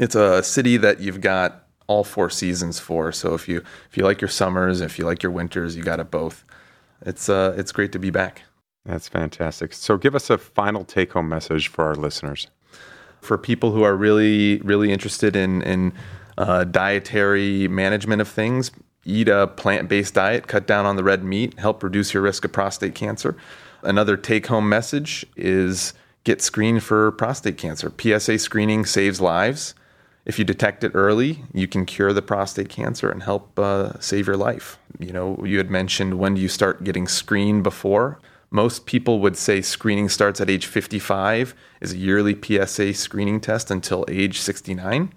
It's 0.00 0.14
a 0.14 0.42
city 0.42 0.76
that 0.78 1.00
you've 1.00 1.20
got 1.20 1.68
all 1.86 2.02
four 2.02 2.30
seasons 2.30 2.80
for. 2.80 3.12
So 3.12 3.34
if 3.34 3.46
you 3.46 3.62
if 3.90 3.96
you 3.96 4.02
like 4.02 4.20
your 4.20 4.30
summers, 4.30 4.80
if 4.80 4.98
you 4.98 5.04
like 5.04 5.22
your 5.22 5.30
winters, 5.30 5.76
you 5.76 5.82
got 5.82 6.00
it 6.00 6.10
both. 6.10 6.44
It's 7.02 7.28
uh 7.28 7.54
it's 7.56 7.70
great 7.70 7.92
to 7.92 7.98
be 7.98 8.10
back. 8.10 8.42
That's 8.84 9.08
fantastic. 9.08 9.72
So 9.72 9.96
give 9.96 10.14
us 10.14 10.30
a 10.30 10.38
final 10.38 10.84
take 10.84 11.12
home 11.12 11.28
message 11.28 11.68
for 11.68 11.84
our 11.84 11.94
listeners. 11.94 12.48
For 13.20 13.38
people 13.38 13.72
who 13.72 13.82
are 13.82 13.96
really, 13.96 14.58
really 14.58 14.92
interested 14.92 15.34
in, 15.34 15.62
in 15.62 15.94
uh, 16.36 16.64
dietary 16.64 17.66
management 17.68 18.20
of 18.20 18.28
things, 18.28 18.70
eat 19.04 19.28
a 19.28 19.46
plant 19.46 19.88
based 19.88 20.14
diet, 20.14 20.46
cut 20.46 20.66
down 20.66 20.84
on 20.84 20.96
the 20.96 21.04
red 21.04 21.24
meat, 21.24 21.58
help 21.58 21.82
reduce 21.82 22.12
your 22.12 22.22
risk 22.22 22.44
of 22.44 22.52
prostate 22.52 22.94
cancer. 22.94 23.36
Another 23.82 24.16
take 24.16 24.46
home 24.46 24.68
message 24.68 25.24
is 25.36 25.94
get 26.24 26.42
screened 26.42 26.82
for 26.82 27.12
prostate 27.12 27.56
cancer. 27.56 27.92
PSA 27.98 28.38
screening 28.38 28.84
saves 28.84 29.20
lives. 29.20 29.74
If 30.26 30.38
you 30.38 30.44
detect 30.44 30.84
it 30.84 30.92
early, 30.94 31.44
you 31.52 31.68
can 31.68 31.84
cure 31.84 32.12
the 32.14 32.22
prostate 32.22 32.70
cancer 32.70 33.10
and 33.10 33.22
help 33.22 33.58
uh, 33.58 33.98
save 34.00 34.26
your 34.26 34.38
life. 34.38 34.78
You 34.98 35.12
know, 35.12 35.42
you 35.44 35.58
had 35.58 35.70
mentioned 35.70 36.18
when 36.18 36.34
do 36.34 36.40
you 36.40 36.48
start 36.48 36.82
getting 36.82 37.06
screened 37.06 37.62
before? 37.62 38.18
Most 38.54 38.86
people 38.86 39.18
would 39.18 39.36
say 39.36 39.60
screening 39.62 40.08
starts 40.08 40.40
at 40.40 40.48
age 40.48 40.66
55 40.66 41.56
is 41.80 41.92
a 41.92 41.96
yearly 41.96 42.40
PSA 42.40 42.94
screening 42.94 43.40
test 43.40 43.68
until 43.68 44.04
age 44.08 44.38
69. 44.38 45.12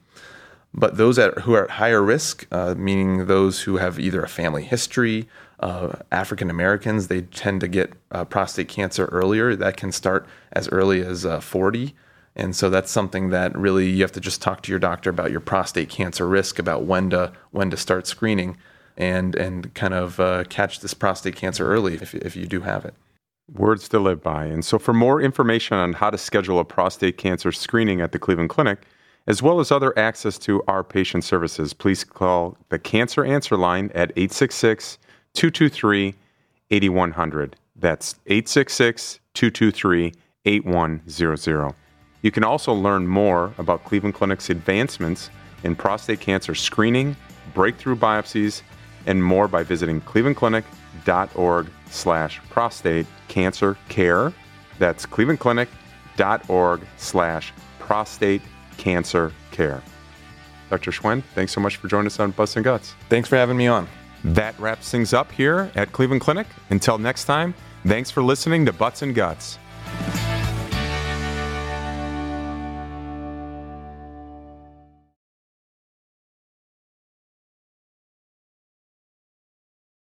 But 0.74 0.98
those 0.98 1.20
at, 1.20 1.38
who 1.42 1.54
are 1.54 1.66
at 1.66 1.70
higher 1.70 2.02
risk, 2.02 2.48
uh, 2.52 2.74
meaning 2.74 3.28
those 3.28 3.62
who 3.62 3.78
have 3.78 4.00
either 4.00 4.24
a 4.24 4.28
family 4.28 4.64
history, 4.64 5.30
uh, 5.60 5.98
African 6.12 6.50
Americans, 6.50 7.10
they 7.10 7.22
tend 7.22 7.62
to 7.62 7.68
get 7.68 7.94
uh, 8.10 8.26
prostate 8.26 8.70
cancer 8.70 9.06
earlier. 9.06 9.56
That 9.56 9.78
can 9.78 9.92
start 9.92 10.26
as 10.52 10.68
early 10.70 11.06
as 11.06 11.24
uh, 11.24 11.40
40. 11.40 11.94
And 12.36 12.56
so 12.56 12.72
that's 12.72 12.90
something 12.90 13.30
that 13.30 13.56
really 13.56 13.88
you 13.88 14.02
have 14.02 14.12
to 14.14 14.20
just 14.20 14.42
talk 14.42 14.64
to 14.64 14.72
your 14.72 14.80
doctor 14.80 15.12
about 15.12 15.30
your 15.30 15.42
prostate 15.42 15.90
cancer 15.90 16.28
risk, 16.28 16.58
about 16.58 16.86
when 16.86 17.12
to 17.12 17.34
when 17.52 17.70
to 17.70 17.78
start 17.78 18.08
screening, 18.08 18.58
and 18.98 19.36
and 19.36 19.76
kind 19.76 19.94
of 19.94 20.20
uh, 20.20 20.44
catch 20.46 20.80
this 20.80 20.96
prostate 20.96 21.36
cancer 21.36 21.68
early 21.68 21.94
if 21.94 22.16
if 22.16 22.36
you 22.36 22.48
do 22.48 22.62
have 22.62 22.84
it. 22.84 22.96
Words 23.54 23.88
to 23.90 24.00
live 24.00 24.22
by. 24.22 24.46
And 24.46 24.66
so, 24.66 24.78
for 24.78 24.94
more 24.94 25.22
information 25.22 25.78
on 25.78 25.94
how 25.94 26.10
to 26.10 26.18
schedule 26.18 26.60
a 26.60 26.66
prostate 26.66 27.18
cancer 27.18 27.54
screening 27.54 28.02
at 28.02 28.12
the 28.12 28.20
Cleveland 28.20 28.50
Clinic, 28.50 28.80
as 29.26 29.42
well 29.42 29.62
as 29.62 29.72
other 29.72 29.98
access 29.98 30.38
to 30.40 30.62
our 30.68 30.84
patient 30.84 31.24
services, 31.24 31.74
please 31.74 32.04
call 32.04 32.58
the 32.70 32.78
Cancer 32.78 33.24
Answer 33.24 33.56
Line 33.56 33.90
at 33.96 34.12
866 34.18 34.98
223 35.34 36.14
8100. 36.72 37.56
That's 37.78 38.16
866 38.26 39.20
223 39.34 40.14
8100. 40.44 41.74
You 42.24 42.32
can 42.32 42.44
also 42.44 42.74
learn 42.74 43.08
more 43.08 43.54
about 43.58 43.86
Cleveland 43.86 44.16
Clinic's 44.16 44.50
advancements 44.50 45.30
in 45.64 45.74
prostate 45.74 46.20
cancer 46.20 46.54
screening, 46.54 47.16
breakthrough 47.54 47.96
biopsies, 47.96 48.62
and 49.06 49.24
more 49.24 49.48
by 49.48 49.64
visiting 49.64 50.02
clevelandclinic.org 50.02 51.68
slash 51.90 52.42
prostate 52.50 53.08
cancer 53.28 53.78
care. 53.90 54.34
That's 54.80 55.06
clevelandclinic.org 55.06 56.82
slash 56.98 57.54
prostate 57.80 58.42
cancer 58.78 59.34
care. 59.52 59.82
Dr. 60.70 60.92
Schwen, 60.92 61.24
thanks 61.34 61.54
so 61.54 61.62
much 61.62 61.78
for 61.78 61.88
joining 61.88 62.08
us 62.08 62.20
on 62.20 62.32
Butts 62.32 62.56
and 62.56 62.66
Guts. 62.66 62.94
Thanks 63.10 63.30
for 63.30 63.38
having 63.38 63.58
me 63.58 63.68
on. 63.68 63.88
That 64.24 64.60
wraps 64.60 64.92
things 64.92 65.14
up 65.14 65.32
here 65.32 65.72
at 65.76 65.92
Cleveland 65.92 66.22
Clinic. 66.22 66.48
Until 66.70 66.98
next 66.98 67.26
time, 67.26 67.54
thanks 67.86 68.12
for 68.12 68.22
listening 68.22 68.66
to 68.66 68.74
Butts 68.74 69.02
and 69.02 69.16
Guts. 69.16 69.58